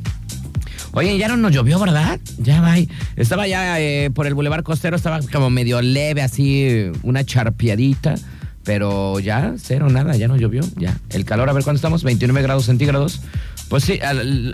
Oye, 0.93 1.17
ya 1.17 1.29
no 1.29 1.37
nos 1.37 1.53
llovió, 1.53 1.79
¿verdad? 1.79 2.19
Ya 2.37 2.61
va. 2.61 2.75
Estaba 3.15 3.47
ya 3.47 3.79
eh, 3.79 4.11
por 4.11 4.27
el 4.27 4.33
Boulevard 4.33 4.63
Costero, 4.63 4.97
estaba 4.97 5.21
como 5.21 5.49
medio 5.49 5.81
leve, 5.81 6.21
así, 6.21 6.91
una 7.03 7.23
charpiadita. 7.23 8.15
Pero 8.63 9.19
ya, 9.19 9.55
cero, 9.57 9.89
nada, 9.89 10.15
ya 10.15 10.27
no 10.27 10.37
llovió, 10.37 10.61
ya. 10.77 10.97
El 11.09 11.25
calor, 11.25 11.49
a 11.49 11.53
ver 11.53 11.63
cuándo 11.63 11.77
estamos, 11.77 12.03
29 12.03 12.41
grados 12.43 12.65
centígrados. 12.65 13.21
Pues 13.69 13.83
sí, 13.83 13.99
a, 14.01 14.13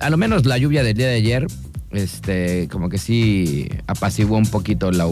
lo 0.09 0.17
menos 0.17 0.45
la 0.45 0.57
lluvia 0.57 0.83
del 0.83 0.95
día 0.95 1.07
de 1.07 1.15
ayer, 1.15 1.47
este, 1.91 2.67
como 2.71 2.89
que 2.89 2.97
sí 2.97 3.67
apaciguó 3.87 4.37
un 4.37 4.45
poquito 4.45 4.91
la 4.91 5.07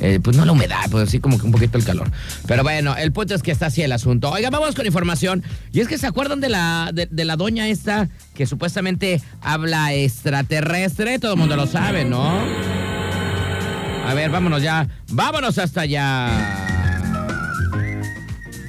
eh, 0.00 0.20
pues 0.22 0.36
no 0.36 0.44
la 0.44 0.52
humedad, 0.52 0.88
pues 0.90 1.10
sí 1.10 1.18
como 1.18 1.38
que 1.38 1.44
un 1.44 1.52
poquito 1.52 1.76
el 1.76 1.84
calor. 1.84 2.10
Pero 2.46 2.62
bueno, 2.62 2.96
el 2.96 3.12
punto 3.12 3.34
es 3.34 3.42
que 3.42 3.50
está 3.50 3.66
así 3.66 3.82
el 3.82 3.92
asunto. 3.92 4.30
Oiga, 4.30 4.48
vamos 4.50 4.74
con 4.74 4.86
información. 4.86 5.42
Y 5.72 5.80
es 5.80 5.88
que 5.88 5.98
se 5.98 6.06
acuerdan 6.06 6.40
de 6.40 6.48
la, 6.48 6.90
de, 6.92 7.24
la 7.24 7.36
doña 7.36 7.68
esta 7.68 8.08
que 8.34 8.46
supuestamente 8.46 9.20
habla 9.40 9.92
extraterrestre, 9.92 11.18
todo 11.18 11.32
el 11.32 11.38
mundo 11.38 11.56
lo 11.56 11.66
sabe, 11.66 12.04
¿no? 12.04 12.38
A 14.06 14.14
ver, 14.14 14.30
vámonos 14.30 14.62
ya, 14.62 14.88
vámonos 15.10 15.58
hasta 15.58 15.82
allá. 15.82 16.67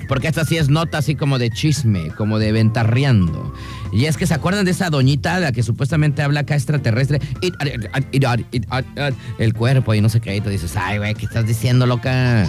Porque 0.09 0.27
esta 0.27 0.43
sí 0.43 0.57
es 0.57 0.69
nota 0.69 0.97
así 0.97 1.15
como 1.15 1.37
de 1.37 1.51
chisme, 1.51 2.09
como 2.17 2.39
de 2.39 2.51
ventarreando. 2.51 3.53
Y 3.93 4.05
es 4.05 4.17
que 4.17 4.25
se 4.25 4.33
acuerdan 4.33 4.65
de 4.65 4.71
esa 4.71 4.89
doñita 4.89 5.39
la 5.39 5.51
que 5.51 5.61
supuestamente 5.61 6.23
habla 6.23 6.41
acá 6.41 6.55
extraterrestre. 6.55 7.21
El 9.37 9.53
cuerpo 9.53 9.93
y 9.93 10.01
no 10.01 10.09
sé 10.09 10.19
qué. 10.19 10.35
Y 10.35 10.41
tú 10.41 10.49
dices, 10.49 10.75
ay, 10.75 10.97
güey, 10.97 11.13
¿qué 11.13 11.25
estás 11.25 11.45
diciendo, 11.45 11.85
loca? 11.85 12.47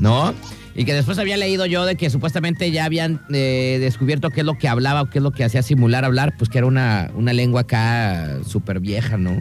¿No? 0.00 0.34
Y 0.74 0.86
que 0.86 0.94
después 0.94 1.18
había 1.18 1.36
leído 1.36 1.66
yo 1.66 1.84
de 1.84 1.96
que 1.96 2.08
supuestamente 2.08 2.70
ya 2.70 2.86
habían 2.86 3.20
eh, 3.30 3.76
descubierto 3.78 4.30
qué 4.30 4.40
es 4.40 4.46
lo 4.46 4.56
que 4.56 4.68
hablaba 4.68 5.02
o 5.02 5.10
qué 5.10 5.18
es 5.18 5.22
lo 5.22 5.32
que 5.32 5.44
hacía 5.44 5.62
simular 5.62 6.06
hablar, 6.06 6.34
pues 6.38 6.48
que 6.48 6.58
era 6.58 6.66
una, 6.66 7.10
una 7.14 7.34
lengua 7.34 7.62
acá 7.62 8.38
súper 8.46 8.80
vieja, 8.80 9.18
¿no? 9.18 9.38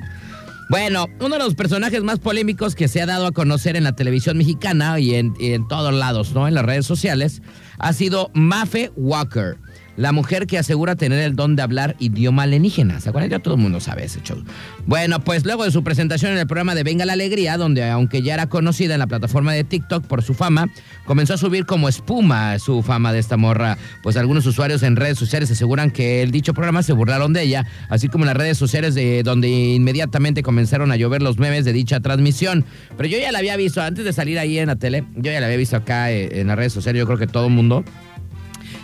Bueno, 0.72 1.08
uno 1.20 1.36
de 1.36 1.44
los 1.44 1.54
personajes 1.54 2.02
más 2.02 2.20
polémicos 2.20 2.76
que 2.76 2.88
se 2.88 3.02
ha 3.02 3.06
dado 3.06 3.28
a 3.28 3.34
conocer 3.34 3.76
en 3.76 3.84
la 3.84 3.92
televisión 3.92 4.38
mexicana 4.38 4.98
y 5.02 5.16
en, 5.16 5.34
y 5.38 5.52
en 5.52 5.68
todos 5.68 5.94
lados, 5.94 6.32
¿no? 6.32 6.48
En 6.48 6.54
las 6.54 6.64
redes 6.64 6.86
sociales, 6.86 7.42
ha 7.78 7.92
sido 7.92 8.32
Mafe 8.34 8.90
Walker 8.96 9.58
la 10.02 10.12
mujer 10.12 10.48
que 10.48 10.58
asegura 10.58 10.96
tener 10.96 11.20
el 11.20 11.36
don 11.36 11.56
de 11.56 11.62
hablar 11.62 11.96
idioma 12.00 12.44
alienígena. 12.44 13.00
¿Se 13.00 13.10
acuerdan? 13.10 13.30
Ya 13.30 13.40
todo 13.40 13.54
el 13.54 13.62
mundo 13.62 13.80
sabe 13.80 14.04
ese 14.06 14.20
show. 14.24 14.44
Bueno, 14.88 15.20
pues 15.20 15.46
luego 15.46 15.64
de 15.64 15.70
su 15.70 15.84
presentación 15.84 16.32
en 16.32 16.40
el 16.40 16.48
programa 16.48 16.74
de 16.74 16.82
Venga 16.82 17.06
la 17.06 17.14
Alegría, 17.14 17.56
donde 17.58 17.88
aunque 17.88 18.24
ya 18.24 18.34
era 18.34 18.48
conocida 18.48 18.96
en 18.96 19.00
la 19.00 19.06
plataforma 19.06 19.54
de 19.54 19.64
TikTok 19.64 20.08
por 20.08 20.24
su 20.24 20.34
fama, 20.34 20.70
comenzó 21.06 21.36
a 21.36 21.38
subir 21.38 21.68
como 21.68 21.88
espuma 21.88 22.58
su 22.58 22.82
fama 22.82 23.14
de 23.14 23.20
esta 23.20 23.38
morra. 23.38 23.78
Pues 24.02 24.18
algunos 24.18 24.44
usuarios 24.48 24.82
en 24.82 24.96
redes 24.96 25.20
sociales 25.20 25.52
aseguran 25.52 25.92
que 25.92 26.24
el 26.24 26.32
dicho 26.32 26.56
programa 26.56 26.82
se 26.82 26.94
burlaron 26.94 27.32
de 27.32 27.44
ella, 27.44 27.68
así 27.90 28.08
como 28.08 28.24
en 28.24 28.30
las 28.30 28.38
redes 28.38 28.58
sociales 28.58 28.96
de 28.96 29.22
donde 29.22 29.50
inmediatamente 29.50 30.42
comenzaron 30.42 30.92
a 30.92 30.96
llover 30.96 31.22
los 31.22 31.38
memes 31.38 31.64
de 31.64 31.74
dicha 31.74 32.00
transmisión. 32.00 32.66
Pero 32.98 33.08
yo 33.08 33.20
ya 33.20 33.32
la 33.32 33.38
había 33.38 33.56
visto 33.56 33.84
antes 33.84 34.04
de 34.04 34.14
salir 34.14 34.40
ahí 34.40 34.58
en 34.58 34.66
la 34.66 34.78
tele, 34.78 35.04
yo 35.16 35.32
ya 35.32 35.40
la 35.40 35.46
había 35.46 35.58
visto 35.58 35.78
acá 35.78 36.12
eh, 36.12 36.42
en 36.42 36.48
las 36.48 36.58
redes 36.58 36.74
sociales, 36.74 37.00
yo 37.00 37.06
creo 37.06 37.20
que 37.20 37.28
todo 37.28 37.46
el 37.46 37.54
mundo. 37.54 37.86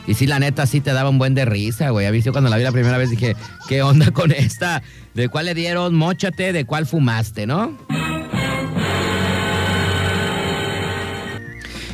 Y 0.08 0.14
sí, 0.14 0.26
la 0.26 0.40
neta, 0.40 0.66
sí 0.66 0.80
te 0.80 0.94
daba 0.94 1.10
un 1.10 1.18
buen 1.18 1.36
de 1.36 1.46
risa, 1.46 1.90
güey. 1.90 2.06
A 2.06 2.12
visto 2.12 2.32
cuando 2.32 2.50
la 2.50 2.58
vi 2.58 2.64
la 2.64 2.72
primera 2.72 2.98
vez 2.98 3.10
dije, 3.10 3.36
¿qué 3.68 3.82
onda 3.82 4.12
con 4.12 4.32
esta? 4.32 4.82
¿De 5.14 5.28
cuál 5.28 5.46
le 5.46 5.54
dieron? 5.54 5.96
Móchate, 5.96 6.54
¿de 6.54 6.66
cuál 6.66 6.86
fumaste, 6.86 7.46
no? 7.46 7.78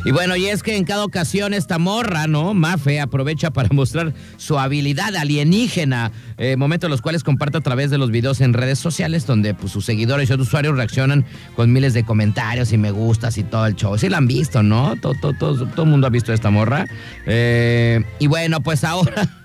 Y 0.06 0.12
bueno, 0.12 0.36
y 0.36 0.48
es 0.48 0.64
que 0.64 0.76
en 0.76 0.84
cada 0.84 1.06
ocasión 1.06 1.54
esta 1.54 1.78
morra, 1.78 2.28
¿no? 2.28 2.54
Mafe 2.54 3.00
aprovecha 3.00 3.52
para 3.52 3.70
mostrar 3.72 4.14
su 4.38 4.60
habilidad 4.60 5.16
alienígena, 5.16 6.12
eh, 6.38 6.58
momentos 6.58 6.90
los 6.90 7.02
cuales 7.02 7.24
comparte 7.24 7.58
a 7.58 7.62
través 7.62 7.90
de 7.90 7.98
los 7.98 8.12
videos 8.12 8.42
en 8.42 8.54
redes 8.54 8.80
sociales, 8.80 9.26
donde 9.26 9.54
pues, 9.54 9.72
sus 9.72 9.86
seguidores 9.86 10.30
y 10.30 10.34
otros 10.34 10.50
usuarios 10.50 10.76
reaccionan 10.76 11.26
con 11.56 11.72
miles 11.72 11.94
de 11.94 12.04
comentarios 12.04 12.74
y 12.74 12.78
me 12.78 12.92
gustas 12.92 13.38
y 13.38 13.44
todo 13.44 13.66
el 13.66 13.76
show. 13.76 13.98
Sí 13.98 14.10
la 14.10 14.18
han 14.18 14.28
visto, 14.28 14.62
¿no? 14.62 14.96
Todo, 15.02 15.14
todo, 15.14 15.66
todo, 15.68 15.84
el 15.84 15.90
mundo 15.90 16.08
ha 16.08 16.10
visto 16.10 16.34
esta 16.34 16.50
morra. 16.50 16.86
Eh, 17.26 18.04
y 18.20 18.28
bueno, 18.28 18.62
pues 18.62 18.84
ahora... 18.84 19.30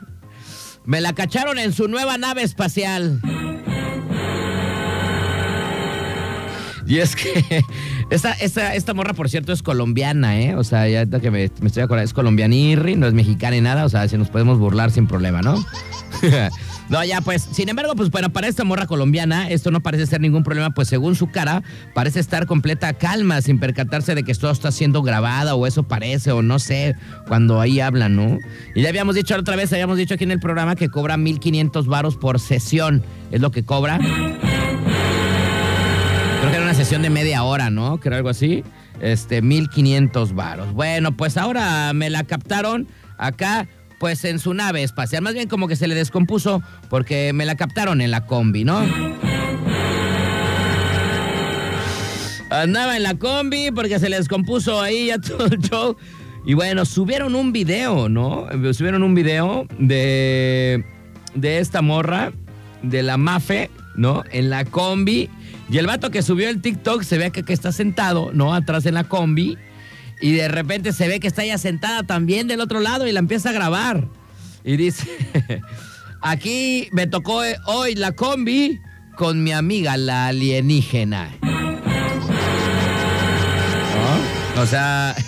Me 0.89 1.03
la 1.03 1.13
cacharon 1.13 1.59
en 1.59 1.75
su 1.75 1.87
nueva 1.87 2.17
nave 2.17 2.43
espacial. 2.43 3.21
Y 6.89 6.99
es 7.01 7.15
que 7.15 7.65
esta, 8.11 8.33
esta, 8.33 8.75
esta 8.75 8.95
morra, 8.95 9.13
por 9.13 9.29
cierto, 9.29 9.53
es 9.53 9.63
colombiana, 9.63 10.41
¿eh? 10.41 10.57
O 10.57 10.65
sea, 10.65 10.89
ya 10.89 11.07
que 11.07 11.31
me, 11.31 11.45
estoy 11.45 11.83
acordando, 11.83 12.05
es 12.05 12.15
colombianirri, 12.15 12.97
no 12.97 13.07
es 13.07 13.13
mexicana 13.13 13.57
ni 13.57 13.61
nada, 13.61 13.85
o 13.85 13.89
sea, 13.91 14.09
si 14.09 14.17
nos 14.17 14.31
podemos 14.31 14.59
burlar 14.59 14.91
sin 14.91 15.07
problema, 15.07 15.43
¿no? 15.43 15.63
no, 16.89 17.05
ya 17.05 17.21
pues, 17.21 17.47
sin 17.53 17.69
embargo, 17.69 17.95
pues 17.95 18.11
bueno, 18.11 18.31
para 18.31 18.49
esta 18.49 18.65
morra 18.65 18.87
colombiana, 18.87 19.51
esto 19.51 19.71
no 19.71 19.81
parece 19.81 20.07
ser 20.07 20.23
ningún 20.23 20.45
problema, 20.45 20.71
pues 20.71 20.89
según 20.89 21.15
su 21.15 21.31
cara, 21.31 21.63
parece 21.95 22.21
estar 22.21 22.47
completa 22.47 22.95
calma, 22.95 23.43
sin 23.43 23.59
percatarse 23.59 24.15
de 24.15 24.23
que 24.25 24.33
esto 24.33 24.51
está 24.51 24.73
siendo 24.73 25.03
grabada, 25.03 25.55
o 25.55 25.67
eso 25.67 25.83
parece, 25.83 26.33
o 26.33 26.41
no 26.41 26.59
sé, 26.59 26.97
cuando 27.27 27.61
ahí 27.61 27.81
hablan, 27.81 28.17
¿no? 28.17 28.39
Y 28.75 28.81
ya 28.81 28.89
habíamos 28.89 29.15
dicho 29.15 29.37
otra 29.37 29.57
vez, 29.57 29.71
habíamos 29.75 29.99
dicho 29.99 30.15
aquí 30.15 30.25
en 30.25 30.31
el 30.31 30.41
programa 30.41 30.75
que 30.75 30.89
cobra 30.89 31.19
1.500 31.19 31.85
varos 31.87 32.17
por 32.17 32.41
sesión, 32.41 33.05
es 33.31 33.43
lo 33.43 33.51
que 33.51 33.63
cobra. 33.63 34.01
Creo 36.39 36.51
que 36.51 36.57
era 36.57 36.65
una 36.65 36.75
sesión 36.75 37.03
de 37.03 37.11
media 37.11 37.43
hora, 37.43 37.69
¿no? 37.69 37.99
Creo 37.99 38.17
algo 38.17 38.29
así. 38.29 38.63
Este, 39.01 39.43
1500 39.43 40.35
varos. 40.35 40.73
Bueno, 40.73 41.17
pues 41.17 41.37
ahora 41.37 41.93
me 41.93 42.11
la 42.11 42.23
captaron 42.23 42.87
acá, 43.17 43.67
pues 43.99 44.25
en 44.25 44.39
su 44.39 44.55
nave 44.55 44.85
espacial. 44.85 45.23
Más 45.23 45.35
bien 45.35 45.49
como 45.49 45.67
que 45.67 45.75
se 45.75 45.89
le 45.89 45.97
descompuso 45.97 46.63
porque 46.91 47.33
me 47.33 47.45
la 47.45 47.57
captaron 47.57 48.01
en 48.01 48.13
la 48.13 48.25
combi, 48.27 48.63
¿no? 48.63 48.79
Andaba 52.51 52.97
en 52.97 53.03
la 53.03 53.15
combi 53.15 53.71
porque 53.73 53.99
se 53.99 54.09
le 54.09 54.17
descompuso 54.17 54.81
ahí 54.81 55.07
ya 55.07 55.19
todo 55.21 55.47
el 55.47 55.59
show. 55.59 55.97
Y 56.47 56.55
bueno, 56.55 56.85
subieron 56.85 57.35
un 57.35 57.53
video, 57.53 58.09
¿no? 58.09 58.47
Subieron 58.73 59.03
un 59.03 59.15
video 59.15 59.67
de, 59.79 60.85
de 61.35 61.59
esta 61.59 61.83
morra, 61.83 62.33
de 62.83 63.03
la 63.03 63.17
Mafe, 63.17 63.71
¿no? 63.97 64.23
En 64.31 64.51
la 64.51 64.65
combi. 64.65 65.29
Y 65.71 65.79
el 65.79 65.87
vato 65.87 66.11
que 66.11 66.23
subió 66.23 66.49
el 66.49 66.63
TikTok 66.63 67.03
se 67.03 67.19
ve 67.19 67.31
que, 67.31 67.53
está 67.53 67.73
sentado, 67.73 68.31
¿no? 68.33 68.55
Atrás 68.55 68.87
en 68.87 68.95
la 68.95 69.05
combi. 69.05 69.59
Y 70.21 70.33
de 70.33 70.49
repente 70.49 70.93
se 70.93 71.07
ve 71.09 71.21
que 71.21 71.29
está 71.29 71.45
ella 71.45 71.59
sentada 71.59 72.03
también 72.03 72.49
del 72.49 72.61
otro 72.61 72.81
lado 72.81 73.07
y 73.07 73.13
la 73.13 73.21
empieza 73.21 73.51
a 73.51 73.53
grabar. 73.53 74.09
Y 74.65 74.77
dice, 74.77 75.07
aquí 76.23 76.89
me 76.93 77.07
tocó 77.07 77.43
hoy 77.67 77.95
la 77.95 78.13
combi 78.13 78.81
con 79.17 79.43
mi 79.43 79.53
amiga 79.53 79.97
la 79.97 80.29
alienígena. 80.29 81.31
O 84.57 84.67
sea... 84.67 85.15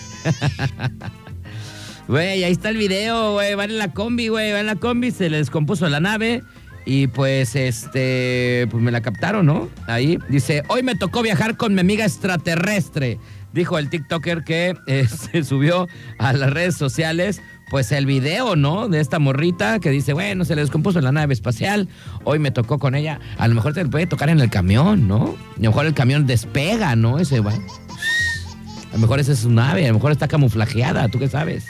Güey, 2.10 2.42
ahí 2.42 2.50
está 2.50 2.70
el 2.70 2.76
video, 2.76 3.34
güey. 3.34 3.54
Van 3.54 3.70
en 3.70 3.78
la 3.78 3.92
combi, 3.92 4.26
güey. 4.26 4.50
Van 4.50 4.62
en 4.62 4.66
la 4.66 4.74
combi, 4.74 5.12
se 5.12 5.30
le 5.30 5.36
descompuso 5.36 5.88
la 5.88 6.00
nave. 6.00 6.42
Y 6.84 7.08
pues, 7.08 7.54
este, 7.56 8.66
pues 8.70 8.82
me 8.82 8.90
la 8.90 9.00
captaron, 9.00 9.46
¿no? 9.46 9.68
Ahí 9.86 10.18
dice, 10.28 10.62
hoy 10.68 10.82
me 10.82 10.94
tocó 10.94 11.22
viajar 11.22 11.56
con 11.56 11.74
mi 11.74 11.80
amiga 11.80 12.04
extraterrestre. 12.04 13.18
Dijo 13.52 13.78
el 13.78 13.90
TikToker 13.90 14.44
que 14.44 14.76
se 15.08 15.44
subió 15.44 15.88
a 16.18 16.32
las 16.32 16.50
redes 16.50 16.76
sociales, 16.76 17.42
pues 17.68 17.92
el 17.92 18.06
video, 18.06 18.56
¿no? 18.56 18.88
De 18.88 19.00
esta 19.00 19.18
morrita 19.18 19.78
que 19.78 19.90
dice, 19.90 20.12
bueno, 20.12 20.44
se 20.44 20.54
le 20.54 20.62
descompuso 20.62 21.00
la 21.00 21.12
nave 21.12 21.34
espacial. 21.34 21.88
Hoy 22.24 22.38
me 22.38 22.50
tocó 22.50 22.78
con 22.78 22.94
ella. 22.94 23.20
A 23.38 23.48
lo 23.48 23.54
mejor 23.54 23.76
le 23.76 23.86
puede 23.86 24.06
tocar 24.06 24.28
en 24.28 24.40
el 24.40 24.50
camión, 24.50 25.06
¿no? 25.06 25.36
A 25.56 25.60
lo 25.60 25.70
mejor 25.70 25.86
el 25.86 25.94
camión 25.94 26.26
despega, 26.26 26.96
¿no? 26.96 27.18
Ese 27.18 27.40
va. 27.40 27.52
A 27.52 28.94
lo 28.94 28.98
mejor 28.98 29.20
esa 29.20 29.32
es 29.32 29.40
su 29.40 29.50
nave, 29.50 29.84
a 29.84 29.88
lo 29.88 29.94
mejor 29.94 30.10
está 30.10 30.26
camuflajeada, 30.26 31.08
¿tú 31.08 31.18
qué 31.18 31.28
sabes? 31.28 31.66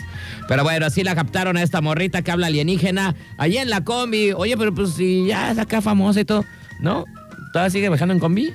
Pero 0.51 0.65
bueno, 0.65 0.85
así 0.85 1.05
la 1.05 1.15
captaron 1.15 1.57
a 1.57 1.63
esta 1.63 1.81
morrita 1.81 2.23
que 2.23 2.33
habla 2.33 2.49
alienígena, 2.49 3.15
allí 3.39 3.59
en 3.59 3.71
la 3.71 3.85
combi. 3.85 4.33
Oye, 4.33 4.57
pero 4.57 4.75
pues 4.75 4.95
si 4.95 5.25
ya 5.29 5.53
es 5.53 5.59
acá 5.59 5.81
famosa 5.81 6.23
y 6.23 6.25
todo, 6.25 6.45
¿no? 6.81 7.05
¿Todavía 7.53 7.71
sigue 7.71 7.89
viajando 7.89 8.15
en 8.15 8.19
combi? 8.19 8.53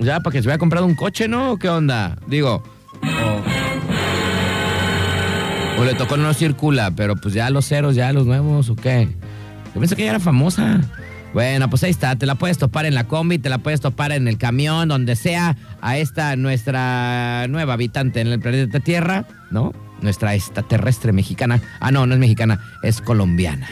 Ya, 0.00 0.18
para 0.18 0.32
que 0.32 0.42
se 0.42 0.48
hubiera 0.48 0.58
comprado 0.58 0.86
un 0.86 0.96
coche, 0.96 1.28
¿no? 1.28 1.56
¿Qué 1.56 1.68
onda? 1.68 2.18
Digo, 2.26 2.64
o, 5.76 5.80
o 5.80 5.84
le 5.84 5.94
tocó 5.94 6.16
no 6.16 6.34
circula, 6.34 6.90
pero 6.96 7.14
pues 7.14 7.32
ya 7.32 7.48
los 7.50 7.64
ceros, 7.64 7.94
ya 7.94 8.12
los 8.12 8.26
nuevos, 8.26 8.68
¿o 8.68 8.74
qué? 8.74 9.08
Yo 9.72 9.78
pensé 9.78 9.94
que 9.94 10.02
ella 10.02 10.10
era 10.10 10.20
famosa. 10.20 10.80
Bueno, 11.32 11.70
pues 11.70 11.84
ahí 11.84 11.92
está, 11.92 12.16
te 12.16 12.26
la 12.26 12.34
puedes 12.34 12.58
topar 12.58 12.86
en 12.86 12.96
la 12.96 13.06
combi, 13.06 13.38
te 13.38 13.50
la 13.50 13.58
puedes 13.58 13.80
topar 13.80 14.10
en 14.10 14.26
el 14.26 14.36
camión, 14.36 14.88
donde 14.88 15.14
sea, 15.14 15.56
a 15.80 15.96
esta 15.96 16.34
nuestra 16.34 17.46
nueva 17.48 17.74
habitante 17.74 18.20
en 18.20 18.26
el 18.26 18.40
planeta 18.40 18.80
Tierra, 18.80 19.26
¿no? 19.52 19.85
Nuestra 20.02 20.34
extraterrestre 20.34 21.12
mexicana. 21.12 21.60
Ah, 21.80 21.90
no, 21.90 22.06
no 22.06 22.14
es 22.14 22.20
mexicana, 22.20 22.60
es 22.82 23.00
colombiana. 23.00 23.68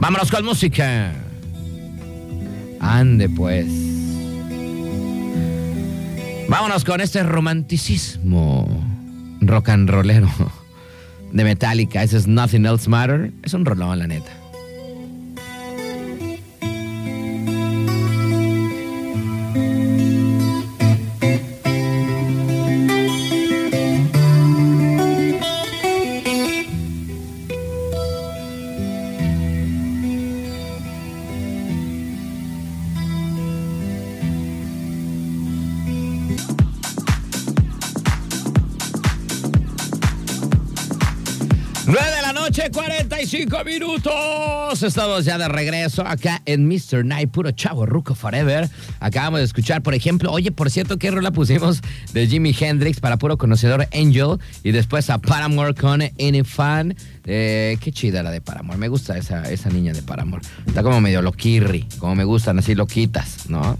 Vámonos 0.00 0.30
con 0.30 0.44
música. 0.44 1.12
Ande 2.80 3.28
pues. 3.30 3.66
Vámonos 6.48 6.84
con 6.84 7.00
este 7.00 7.22
romanticismo 7.22 8.68
rock 9.40 9.70
and 9.70 9.88
rollero 9.88 10.28
de 11.32 11.44
Metallica. 11.44 12.02
Ese 12.02 12.18
es 12.18 12.26
Nothing 12.26 12.66
Else 12.66 12.88
Matter. 12.88 13.32
Es 13.42 13.54
un 13.54 13.64
rolón, 13.64 13.98
la 13.98 14.06
neta. 14.06 14.43
45 43.46 43.64
minutos. 43.64 44.82
Estamos 44.82 45.24
ya 45.24 45.38
de 45.38 45.48
regreso 45.48 46.06
acá 46.06 46.40
en 46.46 46.66
Mr. 46.66 47.04
Night, 47.04 47.30
puro 47.30 47.50
chavo 47.50 47.86
ruco 47.86 48.14
forever. 48.14 48.68
Acabamos 49.00 49.40
de 49.40 49.44
escuchar, 49.44 49.82
por 49.82 49.94
ejemplo, 49.94 50.30
oye, 50.32 50.50
por 50.50 50.70
cierto, 50.70 50.98
¿qué 50.98 51.10
rola 51.10 51.30
pusimos 51.30 51.80
de 52.12 52.26
Jimi 52.26 52.54
Hendrix 52.58 53.00
para 53.00 53.16
puro 53.16 53.36
conocedor 53.36 53.86
Angel? 53.92 54.38
Y 54.62 54.72
después 54.72 55.10
a 55.10 55.18
Paramore 55.18 55.74
con 55.74 56.02
Any 56.02 56.44
Fan. 56.44 56.96
Eh, 57.26 57.76
qué 57.80 57.92
chida 57.92 58.22
la 58.22 58.30
de 58.30 58.40
Paramore. 58.40 58.78
Me 58.78 58.88
gusta 58.88 59.16
esa, 59.18 59.50
esa 59.50 59.68
niña 59.70 59.92
de 59.92 60.02
Paramore. 60.02 60.42
Está 60.66 60.82
como 60.82 61.00
medio 61.00 61.22
loquirri, 61.22 61.86
como 61.98 62.14
me 62.14 62.24
gustan, 62.24 62.58
así 62.58 62.74
loquitas, 62.74 63.48
¿no? 63.48 63.78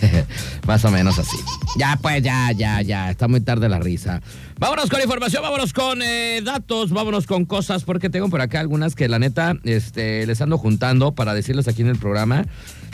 Más 0.66 0.84
o 0.84 0.90
menos 0.90 1.18
así. 1.18 1.36
Ya, 1.78 1.98
pues, 2.00 2.22
ya, 2.22 2.52
ya, 2.52 2.82
ya. 2.82 3.10
Está 3.10 3.28
muy 3.28 3.40
tarde 3.40 3.68
la 3.68 3.78
risa. 3.78 4.20
Vámonos 4.58 4.88
con 4.88 5.02
información, 5.02 5.42
vámonos 5.42 5.74
con 5.74 6.00
eh, 6.00 6.40
datos, 6.42 6.90
vámonos 6.90 7.26
con 7.26 7.44
cosas, 7.44 7.84
porque 7.84 8.08
tengo 8.08 8.30
por 8.30 8.40
acá 8.40 8.60
algunas 8.60 8.94
que 8.94 9.06
la 9.06 9.18
neta 9.18 9.54
este, 9.64 10.26
les 10.26 10.40
ando 10.40 10.56
juntando 10.56 11.12
para 11.14 11.34
decirles 11.34 11.68
aquí 11.68 11.82
en 11.82 11.88
el 11.88 11.98
programa. 11.98 12.46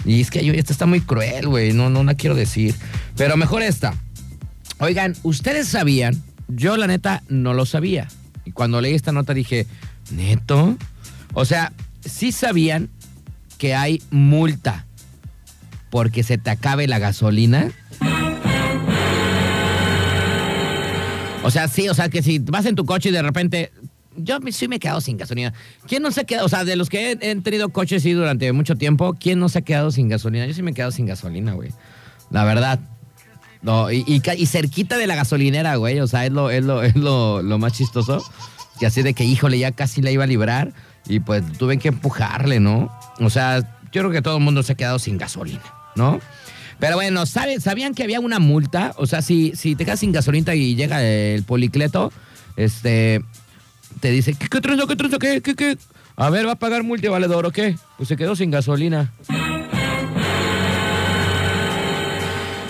Y 0.05 0.21
es 0.21 0.33
que 0.33 0.45
yo, 0.45 0.53
esta 0.55 0.73
está 0.73 0.87
muy 0.87 1.01
cruel, 1.01 1.47
güey. 1.47 1.73
No, 1.73 1.89
no 1.89 2.03
la 2.03 2.15
quiero 2.15 2.35
decir. 2.35 2.75
Pero 3.17 3.37
mejor 3.37 3.63
esta. 3.63 3.95
Oigan, 4.79 5.15
¿ustedes 5.23 5.69
sabían? 5.69 6.21
Yo 6.49 6.77
la 6.77 6.89
neta 6.89 7.23
no 7.29 7.55
lo 7.55 7.65
sabía. 7.65 8.09
Y 8.45 8.51
cuando 8.51 8.81
leí 8.81 8.95
esta 8.95 9.13
nota 9.13 9.33
dije, 9.33 9.69
¿neto? 10.11 10.77
O 11.33 11.45
sea, 11.45 11.73
sí 12.01 12.33
sabían 12.33 12.91
que 13.59 13.77
hay 13.77 14.03
multa 14.11 14.87
porque 15.91 16.25
se 16.25 16.39
te 16.39 16.51
acabe 16.51 16.89
la 16.89 16.99
gasolina. 16.99 17.71
O 21.43 21.51
sea, 21.51 21.69
sí, 21.69 21.89
o 21.89 21.95
sea, 21.95 22.09
que 22.09 22.23
si 22.23 22.39
vas 22.39 22.67
en 22.67 22.75
tu 22.75 22.85
coche 22.85 23.09
y 23.09 23.13
de 23.13 23.23
repente. 23.23 23.73
Yo 24.15 24.39
sí 24.51 24.69
me 24.69 24.77
he 24.77 24.79
quedado 24.79 25.01
sin 25.01 25.17
gasolina. 25.17 25.55
¿Quién 25.89 26.03
no 26.03 26.11
se 26.11 26.21
ha 26.21 26.25
quedado? 26.25 26.45
O 26.45 26.49
sea, 26.51 26.67
de 26.67 26.77
los 26.77 26.91
que 26.91 27.13
he 27.13 27.37
tenido 27.37 27.71
coches 27.71 28.03
sí 28.03 28.13
durante 28.13 28.53
mucho 28.53 28.77
tiempo, 28.77 29.17
¿quién 29.19 29.39
no 29.39 29.49
se 29.49 29.61
ha 29.61 29.63
quedado 29.63 29.91
sin 29.91 30.11
gasolina? 30.11 30.45
Yo 30.45 30.53
sí 30.53 30.63
me 30.63 30.73
he 30.73 30.75
quedado 30.75 30.93
sin 30.93 31.07
gasolina, 31.07 31.55
güey. 31.55 31.71
La 32.31 32.45
verdad. 32.45 32.79
No, 33.63 33.91
y, 33.91 34.05
y 34.07 34.21
y 34.37 34.47
cerquita 34.47 34.99
de 34.99 35.07
la 35.07 35.15
gasolinera, 35.15 35.77
güey. 35.77 35.99
O 36.01 36.07
sea, 36.07 36.27
es 36.27 36.33
lo, 36.33 36.51
es 36.51 36.63
lo, 36.63 36.83
es 36.83 36.95
lo, 36.95 37.43
más 37.59 37.73
chistoso. 37.73 38.23
Que 38.79 38.85
así 38.85 39.03
de 39.03 39.15
que, 39.15 39.25
híjole, 39.25 39.59
ya 39.59 39.73
casi 39.73 40.03
la 40.03 40.11
iba 40.11 40.25
a 40.25 40.27
librar. 40.27 40.75
Y 41.09 41.21
pues 41.21 41.43
tuve 41.57 41.79
que 41.79 41.89
empujarle, 41.89 42.61
¿no? 42.61 42.93
O 43.19 43.31
sea, 43.31 43.61
yo 43.93 44.03
creo 44.03 44.11
que 44.11 44.21
todo 44.21 44.37
el 44.37 44.43
mundo 44.43 44.63
se 44.63 44.73
ha 44.73 44.75
quedado 44.75 44.99
sin 44.99 45.17
gasolina, 45.17 45.63
¿no? 45.97 46.21
Pero 46.83 46.97
bueno, 46.97 47.27
¿sabe- 47.27 47.61
¿sabían 47.61 47.95
que 47.95 48.03
había 48.03 48.19
una 48.19 48.41
multa? 48.41 48.93
O 48.97 49.07
sea, 49.07 49.23
si, 49.23 49.53
si 49.55 49.77
te 49.77 49.85
quedas 49.85 50.01
sin 50.01 50.11
gasolina 50.11 50.53
y 50.57 50.75
llega 50.75 51.01
el 51.01 51.45
policleto, 51.45 52.13
este, 52.57 53.23
te 54.01 54.11
dice, 54.11 54.35
¿qué, 54.35 54.49
qué 54.49 54.61
qué 54.61 54.97
tranza, 54.97 55.19
qué, 55.21 55.41
qué, 55.43 55.55
qué? 55.55 55.79
A 56.17 56.29
ver, 56.29 56.45
¿va 56.45 56.53
a 56.53 56.57
pagar 56.57 56.83
multa, 56.83 57.09
valedor 57.09 57.47
o 57.47 57.53
qué? 57.53 57.77
Pues 57.99 58.09
se 58.09 58.17
quedó 58.17 58.35
sin 58.35 58.51
gasolina. 58.51 59.13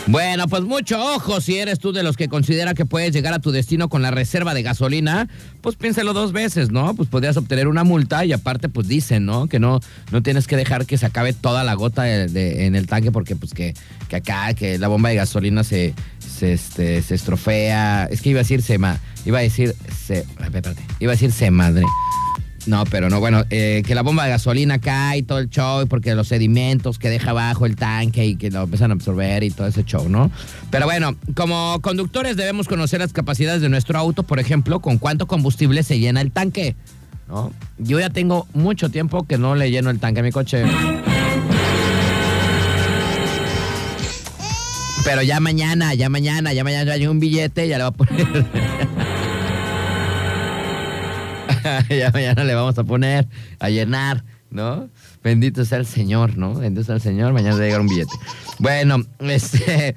Bueno, 0.08 0.48
pues 0.48 0.64
mucho 0.64 1.00
ojo 1.14 1.40
si 1.40 1.58
eres 1.58 1.78
tú 1.78 1.92
de 1.92 2.02
los 2.02 2.16
que 2.16 2.28
considera 2.28 2.74
que 2.74 2.84
puedes 2.84 3.12
llegar 3.12 3.32
a 3.34 3.38
tu 3.38 3.52
destino 3.52 3.88
con 3.88 4.02
la 4.02 4.10
reserva 4.10 4.52
de 4.52 4.62
gasolina, 4.62 5.28
pues 5.60 5.76
piénsalo 5.76 6.12
dos 6.12 6.32
veces, 6.32 6.72
¿no? 6.72 6.94
Pues 6.94 7.08
podrías 7.08 7.36
obtener 7.36 7.68
una 7.68 7.84
multa 7.84 8.24
y 8.24 8.32
aparte 8.32 8.68
pues 8.68 8.88
dicen, 8.88 9.24
¿no? 9.24 9.46
Que 9.46 9.60
no, 9.60 9.78
no 10.10 10.22
tienes 10.22 10.48
que 10.48 10.56
dejar 10.56 10.86
que 10.86 10.98
se 10.98 11.06
acabe 11.06 11.32
toda 11.32 11.62
la 11.62 11.74
gota 11.74 12.12
en 12.12 12.74
el 12.74 12.86
tanque 12.88 13.12
porque 13.12 13.36
pues 13.36 13.54
que, 13.54 13.74
que 14.08 14.16
acá, 14.16 14.52
que 14.54 14.76
la 14.76 14.88
bomba 14.88 15.10
de 15.10 15.14
gasolina 15.14 15.62
se, 15.62 15.94
se, 16.18 16.52
este, 16.52 17.00
se 17.02 17.14
estrofea. 17.14 18.06
Es 18.10 18.22
que 18.22 18.30
iba 18.30 18.40
a 18.40 18.42
decir 18.42 18.60
se 18.60 18.78
ma, 18.78 18.98
iba 19.24 19.38
a 19.38 19.42
decir 19.42 19.76
se, 20.04 20.26
espérate, 20.40 20.82
iba 20.98 21.12
a 21.12 21.14
decir 21.14 21.30
se 21.30 21.50
madre. 21.52 21.84
No, 22.66 22.84
pero 22.84 23.10
no, 23.10 23.18
bueno, 23.18 23.44
eh, 23.50 23.82
que 23.84 23.94
la 23.94 24.02
bomba 24.02 24.24
de 24.24 24.30
gasolina 24.30 24.78
cae 24.78 25.18
y 25.18 25.22
todo 25.22 25.38
el 25.38 25.50
show, 25.50 25.86
porque 25.88 26.14
los 26.14 26.28
sedimentos 26.28 26.98
que 26.98 27.10
deja 27.10 27.30
abajo 27.30 27.66
el 27.66 27.74
tanque 27.74 28.24
y 28.24 28.36
que 28.36 28.50
lo 28.50 28.62
empiezan 28.62 28.92
a 28.92 28.94
absorber 28.94 29.42
y 29.42 29.50
todo 29.50 29.66
ese 29.66 29.84
show, 29.84 30.08
¿no? 30.08 30.30
Pero 30.70 30.86
bueno, 30.86 31.16
como 31.34 31.80
conductores 31.80 32.36
debemos 32.36 32.68
conocer 32.68 33.00
las 33.00 33.12
capacidades 33.12 33.62
de 33.62 33.68
nuestro 33.68 33.98
auto, 33.98 34.22
por 34.22 34.38
ejemplo, 34.38 34.80
con 34.80 34.98
cuánto 34.98 35.26
combustible 35.26 35.82
se 35.82 35.98
llena 35.98 36.20
el 36.20 36.30
tanque, 36.30 36.76
¿no? 37.28 37.52
Yo 37.78 37.98
ya 37.98 38.10
tengo 38.10 38.46
mucho 38.54 38.90
tiempo 38.90 39.26
que 39.26 39.38
no 39.38 39.56
le 39.56 39.70
lleno 39.70 39.90
el 39.90 39.98
tanque 39.98 40.20
a 40.20 40.22
mi 40.22 40.30
coche. 40.30 40.62
Pero 45.04 45.22
ya 45.22 45.40
mañana, 45.40 45.94
ya 45.94 46.08
mañana, 46.08 46.52
ya 46.52 46.62
mañana 46.62 46.92
hay 46.92 47.08
un 47.08 47.18
billete, 47.18 47.66
ya 47.66 47.76
le 47.76 47.82
va 47.82 47.88
a 47.88 47.92
poner. 47.92 48.46
ya 51.88 52.10
mañana 52.10 52.44
le 52.44 52.54
vamos 52.54 52.78
a 52.78 52.84
poner 52.84 53.26
a 53.58 53.68
llenar, 53.70 54.24
¿no? 54.50 54.88
Bendito 55.22 55.64
sea 55.64 55.78
el 55.78 55.86
Señor, 55.86 56.36
¿no? 56.36 56.54
Bendito 56.54 56.84
sea 56.84 56.96
el 56.96 57.00
Señor, 57.00 57.32
mañana 57.32 57.56
va 57.56 57.62
a 57.62 57.64
llegar 57.64 57.80
un 57.80 57.88
billete. 57.88 58.12
Bueno, 58.58 58.98
este. 59.20 59.96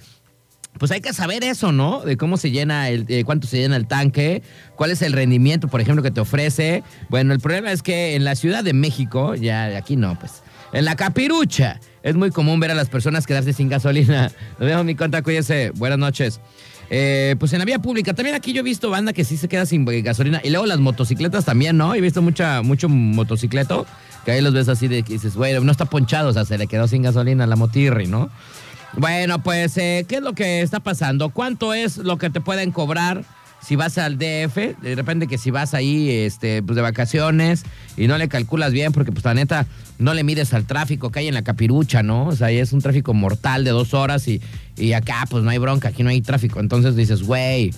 Pues 0.78 0.91
hay 0.91 0.99
que 0.99 1.13
saber 1.13 1.43
eso, 1.45 1.71
¿no? 1.71 2.01
De 2.01 2.17
cómo 2.17 2.36
se 2.36 2.51
llena 2.51 2.89
el, 2.89 3.06
eh, 3.08 3.23
cuánto 3.23 3.47
se 3.47 3.58
llena 3.58 3.78
el 3.78 3.88
tanque, 3.88 4.43
cuál 4.75 4.91
es 4.91 5.01
el 5.01 5.13
rendimiento, 5.13 5.69
por 5.69 5.80
ejemplo, 5.80 6.04
que 6.04 6.12
te 6.12 6.19
ofrece. 6.19 6.84
Bueno, 7.08 7.34
el 7.34 7.39
problema 7.39 7.71
es 7.71 7.82
que 7.82 8.15
en 8.15 8.25
la 8.25 8.36
Ciudad 8.36 8.62
de 8.62 8.73
México, 8.73 9.36
ya 9.36 9.78
aquí 9.78 9.95
no, 9.95 10.19
pues, 10.19 10.43
en 10.73 10.84
la 10.84 10.97
capirucha, 10.97 11.80
es 12.04 12.15
muy 12.15 12.30
común 12.30 12.60
ver 12.60 12.71
a 12.71 12.75
las 12.75 12.89
personas 12.89 13.25
quedarse 13.25 13.54
sin 13.54 13.69
gasolina. 13.69 14.30
Nos 14.60 14.67
vemos, 14.67 14.84
mi 14.84 14.95
conta, 14.95 15.21
cuídese. 15.21 15.71
Buenas 15.75 15.97
noches. 15.97 16.41
Eh, 16.89 17.36
pues 17.39 17.54
en 17.54 17.60
la 17.60 17.65
vía 17.65 17.80
pública, 17.80 18.13
también 18.13 18.36
aquí 18.36 18.54
yo 18.54 18.60
he 18.60 18.63
visto 18.63 18.89
banda 18.89 19.13
que 19.13 19.24
sí 19.24 19.38
se 19.38 19.48
queda 19.48 19.65
sin 19.65 19.86
gasolina. 20.04 20.41
Y 20.43 20.50
luego 20.50 20.65
las 20.65 20.80
motocicletas 20.80 21.45
también, 21.45 21.78
¿no? 21.78 21.95
He 21.95 22.02
visto 22.02 22.21
mucha, 22.21 22.62
mucho 22.62 22.89
motocicleto, 22.89 23.86
que 24.24 24.32
ahí 24.32 24.41
los 24.41 24.54
ves 24.54 24.69
así 24.69 24.88
de 24.88 25.04
que 25.04 25.13
dices, 25.13 25.36
güey, 25.36 25.60
no 25.62 25.71
está 25.71 25.86
ponchado, 25.86 26.30
o 26.30 26.34
sea, 26.34 26.45
se 26.45 26.58
le 26.58 26.67
quedó 26.67 26.88
sin 26.88 27.02
gasolina 27.02 27.48
la 27.48 27.56
motirri, 27.56 28.08
¿no? 28.08 28.30
Bueno, 28.98 29.39
pues, 29.43 29.78
eh, 29.78 30.06
¿qué 30.08 30.17
es 30.17 30.21
lo 30.21 30.34
que 30.34 30.62
está 30.62 30.80
pasando? 30.80 31.30
¿Cuánto 31.30 31.74
es 31.74 31.98
lo 31.98 32.17
que 32.17 32.30
te 32.30 32.39
pueden 32.39 32.71
cobrar 32.71 33.26
si 33.65 33.75
vas 33.75 33.97
al 33.97 34.17
DF? 34.17 34.80
De 34.82 34.95
repente 34.95 35.28
que 35.28 35.38
si 35.38 35.49
vas 35.49 35.73
ahí 35.73 36.10
este, 36.10 36.62
pues 36.62 36.75
de 36.75 36.82
vacaciones 36.82 37.63
y 37.97 38.08
no 38.08 38.17
le 38.17 38.28
calculas 38.28 38.71
bien, 38.71 38.91
porque 38.91 39.12
pues 39.12 39.25
la 39.25 39.34
neta 39.34 39.65
no 39.97 40.13
le 40.13 40.23
mides 40.23 40.54
al 40.54 40.65
tráfico 40.65 41.12
que 41.12 41.19
hay 41.19 41.28
en 41.28 41.34
la 41.34 41.43
capirucha, 41.43 42.04
¿no? 42.04 42.28
O 42.28 42.36
sea, 42.36 42.47
ahí 42.47 42.58
es 42.58 42.73
un 42.73 42.82
tráfico 42.82 43.13
mortal 43.13 43.63
de 43.63 43.71
dos 43.71 43.93
horas 43.93 44.28
y, 44.28 44.41
y 44.78 44.93
acá 44.93 45.25
pues 45.30 45.43
no 45.43 45.49
hay 45.49 45.58
bronca, 45.58 45.89
aquí 45.89 46.04
no 46.04 46.10
hay 46.10 46.21
tráfico. 46.21 46.60
Entonces 46.60 46.95
dices, 46.95 47.23
güey, 47.23 47.73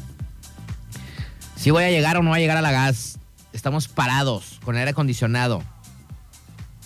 si 1.56 1.72
voy 1.72 1.86
a 1.86 1.90
llegar 1.90 2.18
o 2.18 2.24
no 2.24 2.32
voy 2.32 2.40
a 2.40 2.42
llegar 2.42 2.58
a 2.58 2.62
la 2.62 2.72
gas, 2.72 3.18
estamos 3.54 3.88
parados 3.88 4.60
con 4.66 4.76
aire 4.76 4.92
acondicionado, 4.92 5.64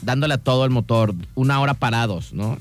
dándole 0.03 0.35
a 0.35 0.37
todo 0.37 0.63
el 0.63 0.69
motor, 0.69 1.15
una 1.33 1.59
hora 1.59 1.73
parados, 1.73 2.33
¿no? 2.33 2.59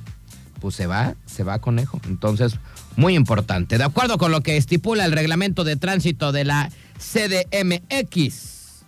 pues 0.61 0.74
se 0.74 0.87
va, 0.87 1.14
se 1.26 1.42
va 1.42 1.59
conejo. 1.59 2.00
Entonces, 2.07 2.59
muy 2.96 3.14
importante. 3.14 3.79
De 3.79 3.85
acuerdo 3.85 4.18
con 4.18 4.31
lo 4.31 4.42
que 4.42 4.57
estipula 4.57 5.05
el 5.05 5.12
reglamento 5.12 5.64
de 5.64 5.76
tránsito 5.76 6.33
de 6.33 6.44
la 6.44 6.70
CDMX 6.98 8.85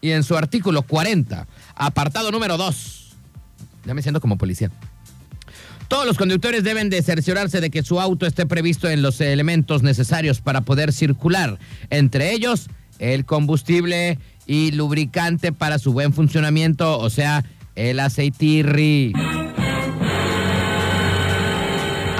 y 0.00 0.10
en 0.10 0.22
su 0.22 0.36
artículo 0.36 0.82
40, 0.82 1.46
apartado 1.74 2.30
número 2.30 2.56
2. 2.56 3.16
Ya 3.86 3.94
me 3.94 4.02
siento 4.02 4.20
como 4.20 4.38
policía. 4.38 4.70
Todos 5.88 6.06
los 6.06 6.16
conductores 6.16 6.62
deben 6.62 6.88
de 6.88 7.02
cerciorarse 7.02 7.60
de 7.60 7.70
que 7.70 7.82
su 7.82 8.00
auto 8.00 8.24
esté 8.24 8.46
previsto 8.46 8.88
en 8.88 9.02
los 9.02 9.20
elementos 9.20 9.82
necesarios 9.82 10.40
para 10.40 10.60
poder 10.60 10.92
circular, 10.92 11.58
entre 11.90 12.32
ellos 12.32 12.68
el 13.00 13.24
combustible 13.24 14.18
y 14.46 14.70
lubricante 14.72 15.52
para 15.52 15.78
su 15.78 15.92
buen 15.92 16.12
funcionamiento, 16.12 16.98
o 16.98 17.10
sea, 17.10 17.44
el 17.74 17.98
aceitirri. 17.98 19.12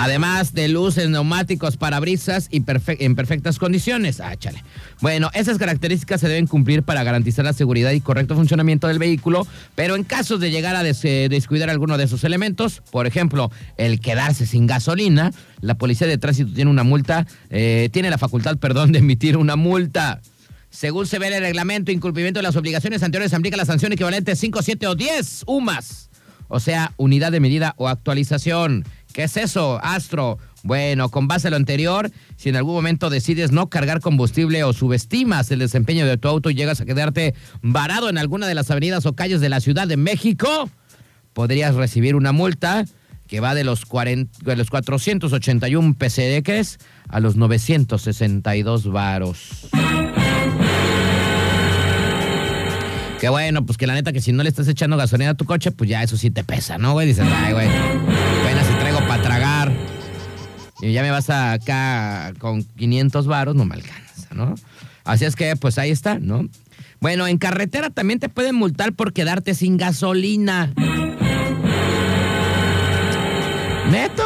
Además 0.01 0.55
de 0.55 0.69
luces, 0.69 1.09
neumáticos, 1.11 1.77
parabrisas 1.77 2.49
y 2.51 2.63
en 2.67 3.15
perfectas 3.15 3.59
condiciones. 3.59 4.21
Ah, 4.21 4.35
chale. 4.37 4.65
Bueno, 5.01 5.31
esas 5.35 5.59
características 5.59 6.21
se 6.21 6.29
deben 6.29 6.47
cumplir 6.47 6.83
para 6.83 7.05
garantizar 7.05 7.45
la 7.45 7.53
seguridad 7.53 7.91
y 7.93 8.01
correcto 8.01 8.35
funcionamiento 8.35 8.89
del 8.89 8.99
vehículo, 8.99 9.47
pero 9.75 9.97
en 9.97 10.05
caso 10.05 10.39
de 10.39 10.51
llegar 10.51 10.75
a 10.77 10.83
des- 10.83 11.05
eh, 11.05 11.29
descuidar 11.31 11.71
alguno 11.71 11.99
de 11.99 12.05
esos 12.05 12.25
elementos, 12.25 12.83
por 12.91 13.07
ejemplo, 13.07 13.51
el 13.77 14.01
quedarse 14.01 14.47
sin 14.47 14.67
gasolina, 14.67 15.33
la 15.61 15.75
policía 15.77 16.07
de 16.07 16.19
tránsito 16.19 16.53
tiene 16.53 16.71
una 16.71 16.83
multa, 16.85 17.27
eh, 17.51 17.89
tiene 17.93 18.11
la 18.11 18.19
facultad, 18.19 18.57
perdón, 18.59 18.93
de 18.93 19.01
emitir 19.01 19.37
una 19.37 19.57
multa. 19.57 20.21
Según 20.71 21.07
se 21.07 21.19
ve 21.19 21.27
en 21.27 21.33
el 21.35 21.41
reglamento, 21.43 21.91
incumplimiento 21.93 22.39
de 22.39 22.45
las 22.45 22.57
obligaciones 22.57 23.03
anteriores 23.03 23.35
aplica 23.35 23.57
la 23.57 23.65
sanción 23.67 23.93
equivalente 23.93 24.33
a 24.33 24.37
5, 24.37 24.63
7 24.63 24.87
o 24.87 24.95
10 24.95 25.43
UMAS. 25.47 26.09
O 26.53 26.59
sea, 26.59 26.93
unidad 26.97 27.31
de 27.33 27.39
medida 27.41 27.75
o 27.77 27.89
actualización. 27.89 28.85
¿Qué 29.13 29.25
es 29.25 29.37
eso, 29.37 29.81
Astro? 29.83 30.39
Bueno, 30.63 31.09
con 31.09 31.27
base 31.27 31.49
a 31.49 31.51
lo 31.51 31.57
anterior, 31.57 32.11
si 32.37 32.51
en 32.51 32.57
algún 32.57 32.75
momento 32.75 33.09
decides 33.11 33.51
no 33.51 33.69
cargar 33.69 34.01
combustible 34.01 34.63
o 34.63 34.73
subestimas 34.73 35.51
el 35.51 35.59
desempeño 35.61 36.07
de 36.07 36.19
tu 36.19 36.29
auto 36.29 36.51
y 36.51 36.55
llegas 36.55 36.81
a 36.81 36.85
quedarte 36.85 37.35
varado 37.63 38.09
en 38.09 38.19
alguna 38.19 38.47
de 38.47 38.55
las 38.55 38.71
avenidas 38.71 39.07
o 39.07 39.15
calles 39.15 39.41
de 39.41 39.49
la 39.49 39.61
Ciudad 39.61 39.89
de 39.89 39.97
México, 39.97 40.69
podrías 41.33 41.75
recibir 41.75 42.15
una 42.15 42.33
multa 42.33 42.85
que 43.27 43.41
va 43.41 43.55
de 43.55 43.65
los, 43.65 43.87
40 43.87 44.39
de 44.45 44.57
los 44.57 44.71
481 44.71 45.95
PCDQs 45.95 46.79
a 47.09 47.21
los 47.21 47.37
962 47.37 48.91
varos. 48.91 49.69
Que 53.21 53.29
bueno, 53.29 53.65
pues 53.67 53.77
que 53.77 53.87
la 53.87 53.95
neta 53.95 54.13
que 54.13 54.21
si 54.21 54.33
no 54.33 54.43
le 54.43 54.49
estás 54.49 54.67
echando 54.67 54.97
gasolina 54.97 55.31
a 55.31 55.35
tu 55.35 55.45
coche, 55.45 55.71
pues 55.71 55.89
ya 55.89 56.03
eso 56.03 56.17
sí 56.17 56.31
te 56.31 56.43
pesa, 56.43 56.79
¿no, 56.79 56.93
güey? 56.93 57.07
Dices, 57.07 57.27
ay, 57.31 57.53
güey, 57.53 57.69
apenas 57.69 58.67
si. 58.67 58.80
Y 60.83 60.93
ya 60.93 61.03
me 61.03 61.11
vas 61.11 61.31
a 61.31 61.53
acá 61.53 62.33
con 62.39 62.63
500 62.63 63.27
varos, 63.27 63.55
no 63.55 63.65
me 63.65 63.75
alcanza, 63.75 64.35
¿no? 64.35 64.55
Así 65.05 65.25
es 65.25 65.37
que, 65.37 65.57
pues 65.57 65.79
ahí 65.79 65.91
está, 65.91 66.19
¿no? 66.19 66.49
Bueno, 67.01 67.27
en 67.27 67.39
carretera 67.39 67.91
también 67.91 68.21
te 68.21 68.29
pueden 68.29 68.55
multar 68.55 68.93
por 68.93 69.13
quedarte 69.13 69.55
sin 69.55 69.77
gasolina. 69.77 70.73
¿Neto? 73.91 74.23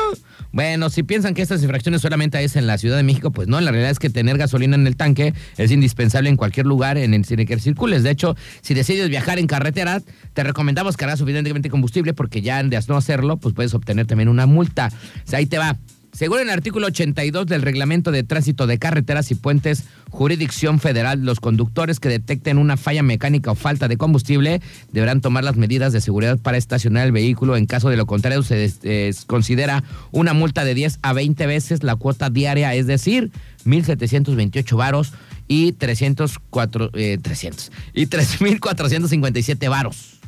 Bueno, 0.55 0.89
si 0.89 1.03
piensan 1.03 1.35
que 1.35 1.43
estas 1.43 1.63
infracciones 1.63 2.01
solamente 2.01 2.43
es 2.45 2.55
en 2.55 2.69
la 2.69 2.79
Ciudad 2.79 2.97
de 2.97 3.03
México, 3.03 3.33
pues 3.33 3.49
no, 3.49 3.61
la 3.61 3.73
realidad 3.73 3.91
es 3.91 3.99
que 3.99 4.09
tener 4.09 4.39
gasolina 4.39 4.77
en 4.77 4.87
el 4.87 4.95
tanque 4.95 5.35
es 5.57 5.73
indispensable 5.73 6.29
en 6.29 6.37
cualquier 6.37 6.67
lugar 6.67 6.97
en 6.97 7.13
el 7.13 7.25
que 7.25 7.59
circules. 7.59 8.05
De 8.05 8.11
hecho, 8.11 8.37
si 8.61 8.73
decides 8.73 9.09
viajar 9.09 9.41
en 9.41 9.49
carretera, 9.49 10.01
te 10.33 10.45
recomendamos 10.45 10.97
cargar 10.97 11.19
suficientemente 11.19 11.71
combustible 11.71 12.15
porque 12.15 12.41
ya 12.41 12.63
de 12.63 12.81
no 12.87 12.97
hacerlo, 12.97 13.37
pues 13.39 13.53
puedes 13.53 13.75
obtener 13.75 14.07
también 14.07 14.29
una 14.29 14.47
multa. 14.47 14.93
O 15.27 15.29
sea, 15.29 15.41
ahí 15.41 15.47
te 15.47 15.59
va. 15.59 15.77
Según 16.15 16.39
el 16.39 16.51
artículo 16.51 16.87
82 16.87 17.47
del 17.47 17.63
Reglamento 17.63 18.13
de 18.13 18.23
Tránsito 18.23 18.69
de 18.69 18.79
Carreteras 18.79 19.33
y 19.33 19.35
Puentes, 19.35 19.83
Jurisdicción 20.11 20.79
Federal, 20.79 21.25
los 21.25 21.41
conductores 21.41 21.99
que 21.99 22.09
detecten 22.09 22.59
una 22.59 22.77
falla 22.77 23.03
mecánica 23.03 23.51
o 23.51 23.57
falta 23.57 23.89
de 23.89 23.97
combustible 23.97 24.63
deberán 24.93 25.21
tomar 25.21 25.43
las 25.43 25.57
medidas 25.57 25.93
de 25.93 26.01
seguridad 26.01 26.39
para 26.39 26.57
estacionar 26.57 27.05
el 27.05 27.11
vehículo. 27.11 27.57
En 27.57 27.67
caso 27.67 27.91
de 27.91 27.97
lo 27.97 28.07
contrario, 28.07 28.45
se 28.45 29.13
considera 29.27 29.83
una 30.13 30.35
multa 30.35 30.65
de 30.65 30.75
10 30.75 31.01
a 31.03 31.13
20 31.15 31.47
veces 31.49 31.83
la 31.83 31.97
cuota 31.97 32.31
diaria, 32.31 32.73
es 32.77 32.87
decir, 32.87 33.33
1.728 33.67 34.77
varos 34.77 35.13
y 35.49 35.73
304, 35.73 36.91
eh, 36.95 37.19
300 37.21 37.73
y 37.93 38.07
3.457 38.07 39.69
varos, 39.69 40.21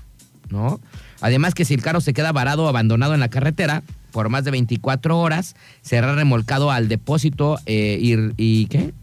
¿no? 0.50 0.80
Además 1.20 1.54
que 1.54 1.64
si 1.64 1.74
el 1.74 1.82
carro 1.82 2.00
se 2.00 2.12
queda 2.12 2.32
varado 2.32 2.64
o 2.64 2.68
abandonado 2.68 3.14
en 3.14 3.20
la 3.20 3.28
carretera 3.28 3.84
por 4.16 4.30
más 4.30 4.44
de 4.44 4.50
24 4.50 5.18
horas, 5.18 5.56
será 5.82 6.14
remolcado 6.14 6.70
al 6.70 6.88
depósito 6.88 7.58
eh, 7.66 7.98
y, 8.38 8.64
¿qué? 8.64 8.94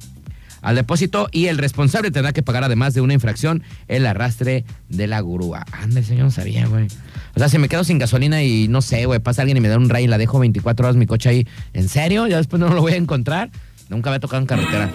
Al 0.64 0.76
depósito 0.76 1.30
y 1.32 1.46
el 1.46 1.60
responsable 1.60 2.10
tendrá 2.10 2.34
que 2.34 2.42
pagar 2.42 2.64
además 2.64 2.96
de 2.96 3.02
una 3.02 3.14
infracción 3.14 3.62
el 3.88 4.08
arrastre 4.08 4.66
de 4.90 5.06
la 5.06 5.22
grúa. 5.22 5.68
Anda, 5.72 6.00
ese 6.00 6.16
yo 6.16 6.24
no 6.24 6.32
sabía, 6.32 6.66
güey. 6.66 6.88
O 7.36 7.38
sea, 7.40 7.48
si 7.48 7.60
me 7.60 7.70
quedo 7.70 7.84
sin 7.84 8.00
gasolina 8.00 8.42
y 8.42 8.68
no 8.70 8.82
sé, 8.82 9.06
güey, 9.06 9.20
pasa 9.20 9.44
alguien 9.44 9.58
y 9.58 9.62
me 9.62 9.68
da 9.68 9.78
un 9.78 9.88
ray 9.88 10.06
y 10.06 10.08
la 10.08 10.18
dejo 10.18 10.40
24 10.40 10.84
horas 10.84 10.96
mi 10.96 11.06
coche 11.06 11.30
ahí. 11.30 11.48
¿En 11.74 11.90
serio? 11.90 12.26
¿Ya 12.26 12.38
después 12.38 12.60
no 12.60 12.74
lo 12.74 12.82
voy 12.82 12.94
a 12.94 12.98
encontrar? 12.98 13.52
Nunca 13.90 14.10
me 14.10 14.16
ha 14.16 14.20
tocado 14.20 14.42
en 14.42 14.48
carretera. 14.48 14.90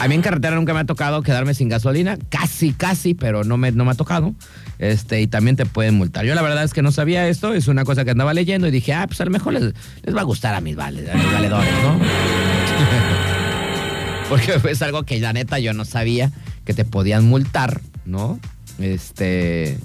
A 0.00 0.08
mí 0.08 0.14
en 0.14 0.22
carretera 0.22 0.56
nunca 0.56 0.72
me 0.72 0.80
ha 0.80 0.86
tocado 0.86 1.22
quedarme 1.22 1.52
sin 1.52 1.68
gasolina, 1.68 2.16
casi, 2.30 2.72
casi, 2.72 3.12
pero 3.12 3.44
no 3.44 3.58
me, 3.58 3.70
no 3.70 3.84
me 3.84 3.90
ha 3.90 3.94
tocado. 3.94 4.34
Este, 4.78 5.20
y 5.20 5.26
también 5.26 5.56
te 5.56 5.66
pueden 5.66 5.94
multar. 5.94 6.24
Yo 6.24 6.34
la 6.34 6.40
verdad 6.40 6.64
es 6.64 6.72
que 6.72 6.80
no 6.80 6.90
sabía 6.90 7.28
esto, 7.28 7.52
es 7.52 7.68
una 7.68 7.84
cosa 7.84 8.04
que 8.04 8.12
andaba 8.12 8.32
leyendo 8.32 8.66
y 8.66 8.70
dije, 8.70 8.94
ah, 8.94 9.06
pues 9.06 9.20
a 9.20 9.26
lo 9.26 9.30
mejor 9.30 9.52
les, 9.52 9.74
va 10.16 10.22
a 10.22 10.24
gustar 10.24 10.54
a 10.54 10.62
mis, 10.62 10.78
a 10.78 10.90
mis 10.90 11.04
valedores, 11.04 11.72
¿no? 11.82 12.00
Porque 14.30 14.58
es 14.70 14.80
algo 14.80 15.02
que 15.02 15.20
la 15.20 15.32
neta 15.32 15.58
yo 15.58 15.74
no 15.74 15.84
sabía 15.84 16.32
que 16.64 16.72
te 16.72 16.86
podían 16.86 17.26
multar, 17.26 17.82
¿no? 18.06 18.40
Este, 18.78 19.76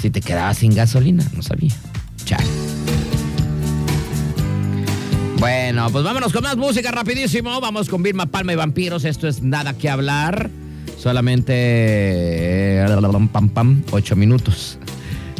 si 0.00 0.10
te 0.10 0.20
quedabas 0.20 0.58
sin 0.58 0.74
gasolina, 0.74 1.24
no 1.34 1.42
sabía. 1.42 1.74
Chale. 2.24 2.77
Bueno, 5.38 5.88
pues 5.92 6.02
vámonos 6.02 6.32
con 6.32 6.42
más 6.42 6.56
música 6.56 6.90
rapidísimo. 6.90 7.60
Vamos 7.60 7.88
con 7.88 8.02
Vilma 8.02 8.26
Palma 8.26 8.52
y 8.52 8.56
Vampiros. 8.56 9.04
Esto 9.04 9.28
es 9.28 9.40
nada 9.42 9.72
que 9.78 9.88
hablar. 9.88 10.50
Solamente 10.98 11.52
eh, 11.54 12.86
pam 13.32 13.48
pam, 13.48 13.82
8 13.92 14.16
minutos. 14.16 14.78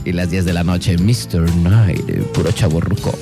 Y 0.05 0.13
las 0.13 0.31
10 0.31 0.45
de 0.45 0.53
la 0.53 0.63
noche, 0.63 0.97
Mr. 0.97 1.53
Night, 1.57 2.07
puro 2.33 2.53
chaborruco. 2.53 3.13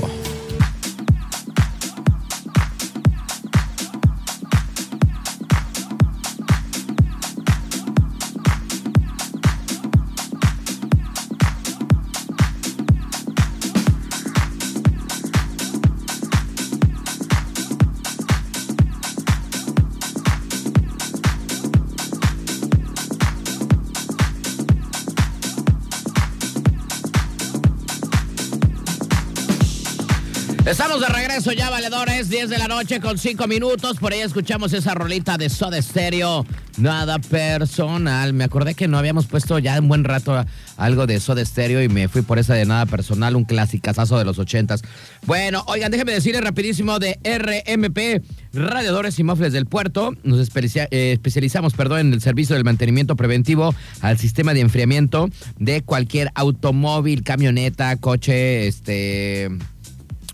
Estamos 30.87 31.09
de 31.09 31.12
regreso 31.12 31.51
ya, 31.51 31.68
valedores, 31.68 32.29
10 32.29 32.49
de 32.49 32.59
la 32.59 32.68
noche 32.68 33.01
con 33.01 33.18
5 33.18 33.49
minutos. 33.49 33.96
Por 33.96 34.12
ahí 34.12 34.20
escuchamos 34.20 34.72
esa 34.72 34.94
rolita 34.94 35.37
de 35.37 35.51
Soda 35.51 35.83
Stereo. 35.83 36.46
Nada 36.79 37.18
personal. 37.18 38.33
Me 38.33 38.44
acordé 38.44 38.77
que 38.77 38.87
no 38.87 38.96
habíamos 38.96 39.27
puesto 39.27 39.59
ya 39.59 39.81
un 39.81 39.88
buen 39.88 40.05
rato 40.05 40.44
algo 40.77 41.09
de 41.09 41.18
Soda 41.18 41.44
Stereo 41.44 41.83
y 41.83 41.88
me 41.88 42.07
fui 42.07 42.22
por 42.22 42.38
esa 42.38 42.55
de 42.55 42.66
nada 42.66 42.87
personal, 42.87 43.35
un 43.35 43.42
clasicazo 43.42 44.16
de 44.16 44.25
los 44.25 44.38
ochentas. 44.38 44.83
Bueno, 45.27 45.64
oigan, 45.66 45.90
déjenme 45.90 46.12
decirles 46.12 46.42
rapidísimo 46.42 47.01
de 47.01 47.18
RMP, 47.25 48.22
Radiadores 48.53 49.18
y 49.18 49.25
Mofles 49.25 49.53
del 49.53 49.66
Puerto. 49.66 50.14
Nos 50.22 50.38
eh, 50.38 51.12
especializamos, 51.12 51.75
perdón, 51.75 51.99
en 51.99 52.12
el 52.12 52.20
servicio 52.20 52.55
del 52.55 52.64
mantenimiento 52.64 53.16
preventivo 53.16 53.75
al 54.03 54.18
sistema 54.18 54.55
de 54.55 54.61
enfriamiento 54.61 55.31
de 55.59 55.83
cualquier 55.83 56.31
automóvil, 56.37 57.25
camioneta, 57.25 57.96
coche, 57.96 58.68
este... 58.68 59.51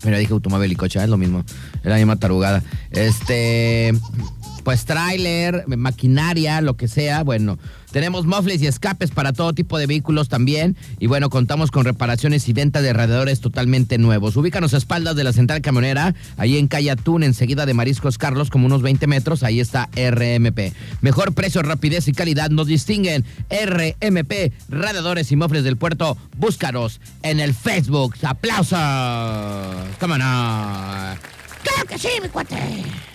Mira, 0.03 0.17
dije 0.17 0.33
automóvil 0.33 0.71
y 0.71 0.75
coche, 0.75 1.01
es 1.01 1.09
lo 1.09 1.17
mismo. 1.17 1.43
Es 1.83 1.89
la 1.89 1.95
misma 1.95 2.17
tarugada. 2.17 2.63
Este. 2.91 3.93
Pues 4.63 4.85
tráiler, 4.85 5.65
maquinaria, 5.67 6.61
lo 6.61 6.75
que 6.75 6.87
sea. 6.87 7.23
Bueno, 7.23 7.57
tenemos 7.91 8.25
mofles 8.25 8.61
y 8.61 8.67
escapes 8.67 9.11
para 9.11 9.33
todo 9.33 9.53
tipo 9.53 9.77
de 9.77 9.87
vehículos 9.87 10.29
también. 10.29 10.75
Y 10.99 11.07
bueno, 11.07 11.29
contamos 11.29 11.69
con 11.69 11.85
reparaciones 11.85 12.47
y 12.49 12.53
venta 12.53 12.81
de 12.81 12.93
radiadores 12.93 13.39
totalmente 13.39 13.97
nuevos. 13.97 14.35
Ubícanos 14.35 14.73
a 14.73 14.77
espaldas 14.77 15.15
de 15.15 15.23
la 15.23 15.33
central 15.33 15.61
camionera, 15.61 16.15
ahí 16.37 16.57
en 16.57 16.67
calle 16.67 16.91
Atún, 16.91 17.23
enseguida 17.23 17.65
de 17.65 17.73
Mariscos 17.73 18.17
Carlos, 18.17 18.49
como 18.49 18.65
unos 18.65 18.81
20 18.81 19.05
metros. 19.07 19.43
Ahí 19.43 19.59
está 19.59 19.89
RMP. 19.95 20.73
Mejor 21.01 21.33
precio, 21.33 21.61
rapidez 21.61 22.07
y 22.07 22.13
calidad 22.13 22.49
nos 22.49 22.67
distinguen. 22.67 23.25
RMP, 23.49 24.53
Radiadores 24.69 25.31
y 25.31 25.35
Mofles 25.35 25.63
del 25.63 25.77
Puerto. 25.77 26.17
Búscanos 26.37 27.01
en 27.21 27.39
el 27.39 27.53
Facebook. 27.53 28.15
¡Aplausos! 28.23 28.79
¡Cómo 29.99 30.17
no! 30.17 30.23
¡Claro 31.63 31.87
que 31.87 31.97
sí, 31.97 32.09
mi 32.21 32.29
cuate! 32.29 33.12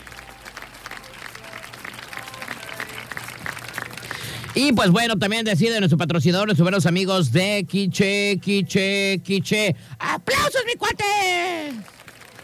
Y 4.58 4.72
pues 4.72 4.90
bueno, 4.90 5.16
también 5.16 5.44
decide 5.44 5.78
nuestro 5.78 5.96
patrocinador, 5.96 6.48
nuestros 6.48 6.64
buenos 6.64 6.84
amigos 6.84 7.30
de 7.30 7.64
Quiche, 7.70 8.40
Quiche, 8.42 9.20
Quiche. 9.24 9.76
¡Aplausos, 10.00 10.62
mi 10.66 10.74
cuate! 10.74 11.74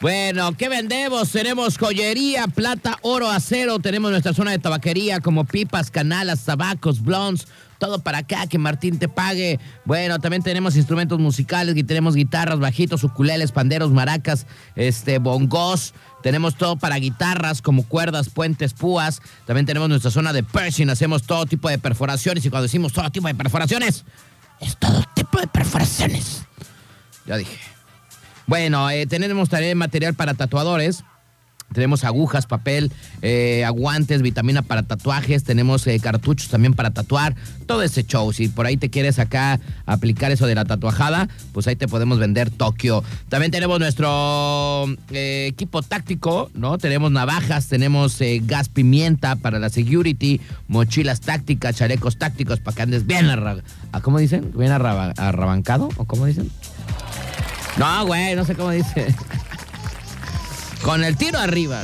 Bueno, 0.00 0.56
¿qué 0.56 0.68
vendemos? 0.68 1.32
Tenemos 1.32 1.76
joyería, 1.76 2.46
plata, 2.46 2.98
oro, 3.02 3.28
acero. 3.28 3.80
Tenemos 3.80 4.12
nuestra 4.12 4.32
zona 4.32 4.52
de 4.52 4.60
tabaquería 4.60 5.18
como 5.18 5.44
pipas, 5.44 5.90
canalas, 5.90 6.44
tabacos, 6.44 7.02
blondes. 7.02 7.48
Todo 7.78 8.00
para 8.00 8.18
acá, 8.18 8.46
que 8.46 8.58
Martín 8.58 8.98
te 8.98 9.08
pague. 9.08 9.60
Bueno, 9.84 10.18
también 10.18 10.42
tenemos 10.42 10.76
instrumentos 10.76 11.18
musicales, 11.18 11.76
y 11.76 11.84
tenemos 11.84 12.14
guitarras, 12.14 12.58
bajitos, 12.58 13.04
ukuleles, 13.04 13.52
panderos, 13.52 13.92
maracas, 13.92 14.46
este, 14.74 15.18
bongos. 15.18 15.94
Tenemos 16.22 16.56
todo 16.56 16.76
para 16.76 16.96
guitarras, 16.96 17.62
como 17.62 17.84
cuerdas, 17.84 18.28
puentes, 18.28 18.74
púas. 18.74 19.22
También 19.46 19.66
tenemos 19.66 19.88
nuestra 19.88 20.10
zona 20.10 20.32
de 20.32 20.42
piercing. 20.42 20.90
Hacemos 20.90 21.22
todo 21.22 21.46
tipo 21.46 21.68
de 21.68 21.78
perforaciones. 21.78 22.44
Y 22.44 22.50
cuando 22.50 22.64
decimos 22.64 22.92
todo 22.92 23.08
tipo 23.10 23.28
de 23.28 23.34
perforaciones, 23.34 24.04
es 24.60 24.76
todo 24.76 25.04
tipo 25.14 25.40
de 25.40 25.46
perforaciones. 25.46 26.42
Ya 27.26 27.36
dije. 27.36 27.56
Bueno, 28.46 28.88
eh, 28.90 29.06
tenemos 29.06 29.48
también 29.48 29.76
material 29.78 30.14
para 30.14 30.34
tatuadores. 30.34 31.04
Tenemos 31.72 32.04
agujas, 32.04 32.46
papel, 32.46 32.90
eh, 33.20 33.62
aguantes, 33.66 34.22
vitamina 34.22 34.62
para 34.62 34.82
tatuajes, 34.84 35.44
tenemos 35.44 35.86
eh, 35.86 36.00
cartuchos 36.00 36.48
también 36.48 36.72
para 36.74 36.90
tatuar, 36.90 37.34
todo 37.66 37.82
ese 37.82 38.04
show. 38.04 38.32
Si 38.32 38.48
por 38.48 38.64
ahí 38.66 38.76
te 38.78 38.88
quieres 38.88 39.18
acá 39.18 39.60
aplicar 39.84 40.32
eso 40.32 40.46
de 40.46 40.54
la 40.54 40.64
tatuajada, 40.64 41.28
pues 41.52 41.66
ahí 41.66 41.76
te 41.76 41.86
podemos 41.86 42.18
vender 42.18 42.50
Tokio. 42.50 43.04
También 43.28 43.52
tenemos 43.52 43.78
nuestro 43.80 44.86
eh, 45.10 45.46
equipo 45.50 45.82
táctico, 45.82 46.50
¿no? 46.54 46.78
Tenemos 46.78 47.12
navajas, 47.12 47.66
tenemos 47.68 48.18
eh, 48.22 48.40
gas 48.44 48.68
pimienta 48.70 49.36
para 49.36 49.58
la 49.58 49.68
security, 49.68 50.40
mochilas 50.68 51.20
tácticas, 51.20 51.76
chalecos 51.76 52.16
tácticos 52.18 52.60
para 52.60 52.74
que 52.76 52.82
andes 52.82 53.06
bien 53.06 53.26
arra 53.26 53.56
¿a 53.92 54.00
¿Cómo 54.00 54.18
dicen? 54.18 54.52
¿Bien 54.56 54.72
arraba- 54.72 55.12
arrabancado? 55.16 55.90
¿O 55.96 56.04
cómo 56.06 56.24
dicen? 56.26 56.50
No, 57.76 58.06
güey, 58.06 58.34
no 58.34 58.44
sé 58.44 58.54
cómo 58.54 58.70
dice. 58.70 59.14
Con 60.82 61.04
el 61.04 61.16
tiro 61.16 61.38
arriba. 61.38 61.82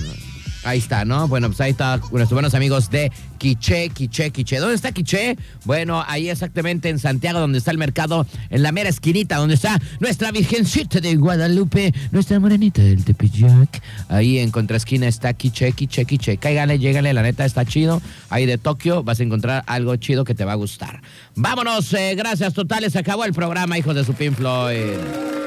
Ahí 0.64 0.78
está, 0.78 1.04
¿no? 1.04 1.28
Bueno, 1.28 1.48
pues 1.48 1.60
ahí 1.60 1.72
está 1.72 1.98
nuestros 1.98 2.30
buenos 2.30 2.54
amigos 2.54 2.88
de 2.88 3.12
Quiché, 3.36 3.90
Quiché, 3.90 4.30
Quiché. 4.30 4.58
¿Dónde 4.58 4.74
está 4.74 4.92
Quiché? 4.92 5.36
Bueno, 5.64 6.02
ahí 6.06 6.30
exactamente 6.30 6.88
en 6.88 6.98
Santiago, 6.98 7.38
donde 7.38 7.58
está 7.58 7.70
el 7.70 7.76
mercado, 7.76 8.26
en 8.48 8.62
la 8.62 8.72
mera 8.72 8.88
esquinita, 8.88 9.36
donde 9.36 9.56
está 9.56 9.78
nuestra 10.00 10.30
Virgencita 10.32 11.00
de 11.00 11.16
Guadalupe, 11.16 11.92
nuestra 12.12 12.40
morenita 12.40 12.80
del 12.80 13.04
Tepeyac. 13.04 13.82
Ahí 14.08 14.38
en 14.38 14.50
contraesquina 14.50 15.06
está 15.06 15.34
Quiché, 15.34 15.72
Quiché, 15.72 16.06
Quiché. 16.06 16.38
Cáigale, 16.38 16.78
llégale, 16.78 17.12
la 17.12 17.22
neta 17.22 17.44
está 17.44 17.66
chido. 17.66 18.00
Ahí 18.30 18.46
de 18.46 18.56
Tokio 18.56 19.02
vas 19.02 19.20
a 19.20 19.22
encontrar 19.22 19.64
algo 19.66 19.94
chido 19.96 20.24
que 20.24 20.34
te 20.34 20.46
va 20.46 20.52
a 20.52 20.56
gustar. 20.56 21.02
Vámonos, 21.34 21.92
eh, 21.92 22.14
gracias 22.16 22.54
totales. 22.54 22.96
Acabó 22.96 23.26
el 23.26 23.34
programa, 23.34 23.76
hijos 23.76 23.94
de 23.94 24.04
su 24.04 24.14
Pink 24.14 24.34
Floyd. 24.34 25.43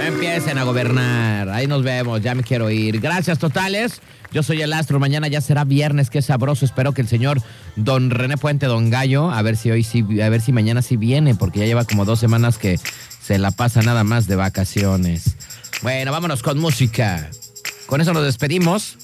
Empiecen 0.00 0.58
a 0.58 0.64
gobernar. 0.64 1.48
Ahí 1.50 1.66
nos 1.66 1.82
vemos. 1.82 2.22
Ya 2.22 2.34
me 2.34 2.42
quiero 2.42 2.70
ir. 2.70 3.00
Gracias 3.00 3.38
totales. 3.38 4.00
Yo 4.32 4.42
soy 4.42 4.62
el 4.62 4.72
Astro. 4.72 5.00
Mañana 5.00 5.28
ya 5.28 5.40
será 5.40 5.64
viernes. 5.64 6.10
Qué 6.10 6.22
sabroso. 6.22 6.64
Espero 6.64 6.92
que 6.92 7.02
el 7.02 7.08
señor 7.08 7.40
Don 7.76 8.10
René 8.10 8.36
Puente 8.36 8.66
Don 8.66 8.90
Gallo, 8.90 9.30
a 9.30 9.42
ver 9.42 9.56
si 9.56 9.70
hoy 9.70 9.82
sí, 9.82 10.04
a 10.20 10.28
ver 10.28 10.40
si 10.40 10.52
mañana 10.52 10.82
sí 10.82 10.96
viene, 10.96 11.34
porque 11.34 11.60
ya 11.60 11.66
lleva 11.66 11.84
como 11.84 12.04
dos 12.04 12.20
semanas 12.20 12.58
que 12.58 12.78
se 13.22 13.38
la 13.38 13.50
pasa 13.50 13.82
nada 13.82 14.04
más 14.04 14.26
de 14.26 14.36
vacaciones. 14.36 15.36
Bueno, 15.82 16.12
vámonos 16.12 16.42
con 16.42 16.58
música. 16.58 17.30
Con 17.86 18.00
eso 18.00 18.12
nos 18.12 18.24
despedimos. 18.24 18.98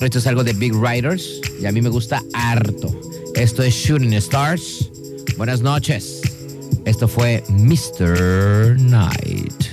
Esto 0.00 0.18
es 0.18 0.26
algo 0.26 0.42
de 0.42 0.52
Big 0.52 0.72
Riders 0.74 1.40
y 1.60 1.66
a 1.66 1.72
mí 1.72 1.80
me 1.80 1.88
gusta 1.88 2.22
harto. 2.34 2.92
Esto 3.34 3.62
es 3.62 3.74
Shooting 3.74 4.14
Stars. 4.14 4.90
Buenas 5.36 5.60
noches. 5.60 6.20
Esto 6.84 7.06
fue 7.06 7.44
Mr. 7.48 8.76
Night. 8.80 9.71